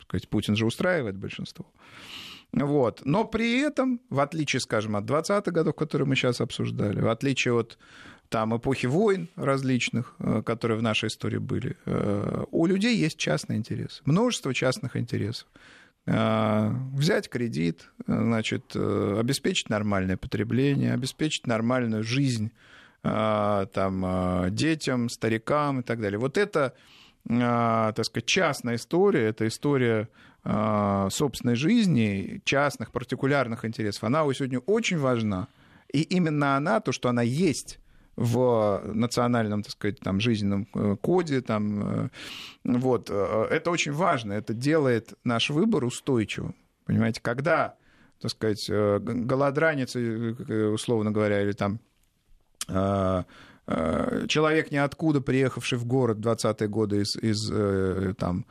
Сказать, 0.00 0.28
Путин 0.28 0.56
же 0.56 0.66
устраивает 0.66 1.16
большинство. 1.16 1.66
Вот. 2.52 3.02
Но 3.04 3.24
при 3.24 3.60
этом, 3.60 4.00
в 4.08 4.20
отличие, 4.20 4.60
скажем, 4.60 4.96
от 4.96 5.04
20-х 5.04 5.50
годов, 5.50 5.74
которые 5.74 6.08
мы 6.08 6.16
сейчас 6.16 6.40
обсуждали, 6.40 7.00
в 7.00 7.08
отличие 7.08 7.54
от 7.54 7.78
там, 8.28 8.56
эпохи 8.56 8.86
войн 8.86 9.28
различных, 9.36 10.14
э, 10.18 10.42
которые 10.42 10.78
в 10.78 10.82
нашей 10.82 11.08
истории 11.08 11.38
были, 11.38 11.76
э, 11.86 12.44
у 12.50 12.66
людей 12.66 12.96
есть 12.96 13.18
частный 13.18 13.56
интерес, 13.56 14.02
множество 14.04 14.52
частных 14.54 14.96
интересов. 14.96 15.48
Э, 16.10 16.70
взять 16.94 17.28
кредит, 17.28 17.90
значит, 18.06 18.72
э, 18.74 19.16
обеспечить 19.20 19.68
нормальное 19.68 20.16
потребление, 20.16 20.94
обеспечить 20.94 21.46
нормальную 21.46 22.02
жизнь 22.02 22.50
э, 23.02 23.66
там, 23.72 24.46
детям, 24.54 25.10
старикам 25.10 25.80
и 25.80 25.82
так 25.82 26.00
далее. 26.00 26.18
Вот 26.18 26.38
это, 26.38 26.74
так 27.28 28.04
сказать, 28.04 28.26
частная 28.26 28.76
история, 28.76 29.28
это 29.28 29.46
история 29.46 30.08
собственной 30.44 31.56
жизни, 31.56 32.40
частных, 32.44 32.90
партикулярных 32.90 33.66
интересов, 33.66 34.04
она 34.04 34.22
сегодня 34.32 34.60
очень 34.60 34.98
важна. 34.98 35.48
И 35.92 36.00
именно 36.02 36.56
она, 36.56 36.80
то, 36.80 36.90
что 36.90 37.10
она 37.10 37.20
есть 37.20 37.80
в 38.18 38.82
национальном, 38.84 39.62
так 39.62 39.72
сказать, 39.72 40.00
там, 40.00 40.18
жизненном 40.18 40.66
э, 40.74 40.96
коде. 41.00 41.40
Там, 41.40 41.82
э, 41.82 42.08
вот. 42.64 43.10
Э, 43.10 43.46
это 43.48 43.70
очень 43.70 43.92
важно. 43.92 44.32
Это 44.32 44.54
делает 44.54 45.14
наш 45.22 45.50
выбор 45.50 45.84
устойчивым. 45.84 46.56
Понимаете, 46.84 47.20
когда, 47.22 47.76
так 48.20 48.32
сказать, 48.32 48.68
голодранец, 48.68 49.94
условно 49.94 51.12
говоря, 51.12 51.42
или 51.42 51.52
там 51.52 51.80
человек 54.26 54.70
ниоткуда, 54.70 55.20
приехавший 55.20 55.76
в 55.76 55.84
город 55.84 56.16
в 56.16 56.20
20-е 56.22 56.68
годы 56.68 57.02
из, 57.02 57.14
из 57.16 58.16
там, 58.16 58.46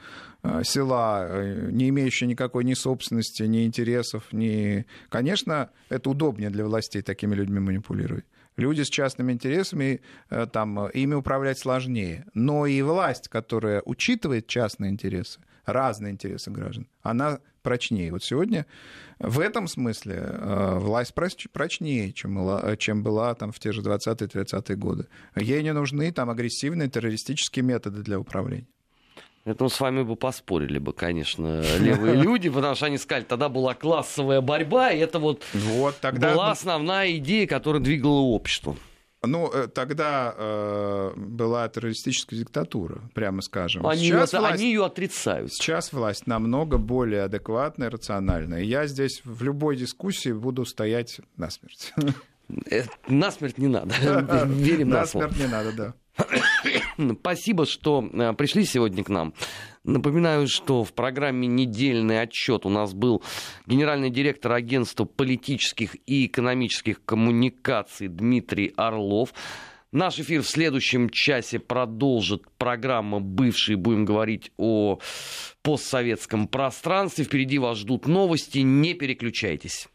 села, 0.64 1.72
не 1.72 1.90
имеющий 1.90 2.28
никакой 2.28 2.64
ни 2.64 2.76
собственности, 2.76 3.42
ни 3.42 3.66
интересов, 3.66 4.32
ни... 4.32 4.86
Конечно, 5.10 5.72
это 5.90 6.12
удобнее 6.12 6.52
для 6.52 6.64
властей 6.64 7.02
такими 7.02 7.34
людьми 7.34 7.60
манипулировать. 7.60 8.26
Люди 8.58 8.82
с 8.82 8.90
частными 8.90 9.32
интересами, 9.32 10.02
э, 10.30 10.48
там, 10.52 10.90
ими 10.90 11.14
управлять 11.14 11.60
сложнее. 11.60 12.26
Но 12.34 12.66
и 12.66 12.82
власть, 12.82 13.30
которая 13.30 13.82
учитывает 13.86 14.48
частные 14.48 14.92
интересы, 14.92 15.40
разные 15.66 16.12
интересы 16.12 16.52
граждан, 16.52 16.88
она 17.02 17.40
прочнее. 17.62 18.12
Вот 18.12 18.24
сегодня 18.24 18.66
в 19.20 19.40
этом 19.40 19.68
смысле 19.68 20.16
э, 20.16 20.78
власть 20.80 21.14
прочнее, 21.14 22.14
чем 22.14 22.36
была, 22.36 22.76
чем 22.78 23.04
была 23.04 23.36
там, 23.36 23.52
в 23.52 23.60
те 23.60 23.72
же 23.72 23.82
20-30-е 23.82 24.76
годы. 24.76 25.08
Ей 25.36 25.62
не 25.64 25.74
нужны 25.74 26.12
там 26.12 26.30
агрессивные 26.30 26.90
террористические 26.90 27.64
методы 27.64 28.02
для 28.02 28.20
управления. 28.20 28.68
Это 29.48 29.64
мы 29.64 29.70
с 29.70 29.80
вами 29.80 30.04
бы 30.04 30.18
поспорили 30.18 30.78
бы, 30.78 30.92
конечно, 30.92 31.62
левые 31.80 32.16
люди, 32.16 32.50
потому 32.50 32.76
что 32.76 32.88
они 32.88 32.98
сказали, 32.98 33.24
тогда 33.24 33.48
была 33.48 33.74
классовая 33.74 34.42
борьба, 34.42 34.92
и 34.92 35.00
это 35.00 35.20
вот, 35.20 35.46
вот 35.54 35.96
тогда... 36.02 36.34
была 36.34 36.52
основная 36.52 37.16
идея, 37.16 37.48
которая 37.48 37.82
двигала 37.82 38.20
общество. 38.20 38.76
Ну, 39.24 39.50
э, 39.52 39.68
тогда 39.68 40.34
э, 40.38 41.14
была 41.16 41.68
террористическая 41.70 42.40
диктатура, 42.40 43.00
прямо 43.14 43.42
скажем. 43.42 43.88
Они, 43.88 44.02
сейчас 44.02 44.34
ее, 44.34 44.40
власть, 44.40 44.56
они 44.56 44.68
ее 44.68 44.86
отрицают. 44.86 45.54
Сейчас 45.54 45.94
власть 45.94 46.28
намного 46.28 46.78
более 46.78 47.24
адекватная, 47.24 47.90
рациональная. 47.90 48.62
Я 48.62 48.86
здесь 48.86 49.22
в 49.24 49.42
любой 49.44 49.78
дискуссии 49.78 50.32
буду 50.32 50.66
стоять 50.66 51.22
насмерть. 51.38 51.94
Э, 52.70 52.84
насмерть 53.08 53.58
не 53.58 53.68
надо. 53.68 53.96
Верим 54.46 54.90
на 54.90 55.06
слово. 55.06 55.28
Насмерть 55.28 55.46
не 55.46 55.52
надо, 55.52 55.72
да. 55.74 55.94
Спасибо, 57.20 57.66
что 57.66 58.08
э, 58.12 58.34
пришли 58.34 58.66
сегодня 58.66 59.04
к 59.04 59.10
нам. 59.10 59.34
Напоминаю, 59.84 60.48
что 60.48 60.84
в 60.84 60.94
программе 60.94 61.48
«Недельный 61.48 62.22
отчет» 62.22 62.66
у 62.66 62.70
нас 62.70 62.94
был 62.94 63.24
генеральный 63.66 64.10
директор 64.10 64.52
агентства 64.54 65.06
политических 65.06 65.96
и 66.06 66.26
экономических 66.26 67.04
коммуникаций 67.06 68.08
Дмитрий 68.08 68.74
Орлов. 68.76 69.34
Наш 69.92 70.20
эфир 70.20 70.42
в 70.42 70.50
следующем 70.50 71.10
часе 71.10 71.60
продолжит 71.60 72.44
программа 72.58 73.22
«Бывшие». 73.22 73.78
Будем 73.78 74.04
говорить 74.04 74.52
о 74.58 75.00
постсоветском 75.62 76.48
пространстве. 76.48 77.24
Впереди 77.24 77.58
вас 77.58 77.78
ждут 77.78 78.08
новости. 78.08 78.60
Не 78.60 78.94
переключайтесь. 78.94 79.88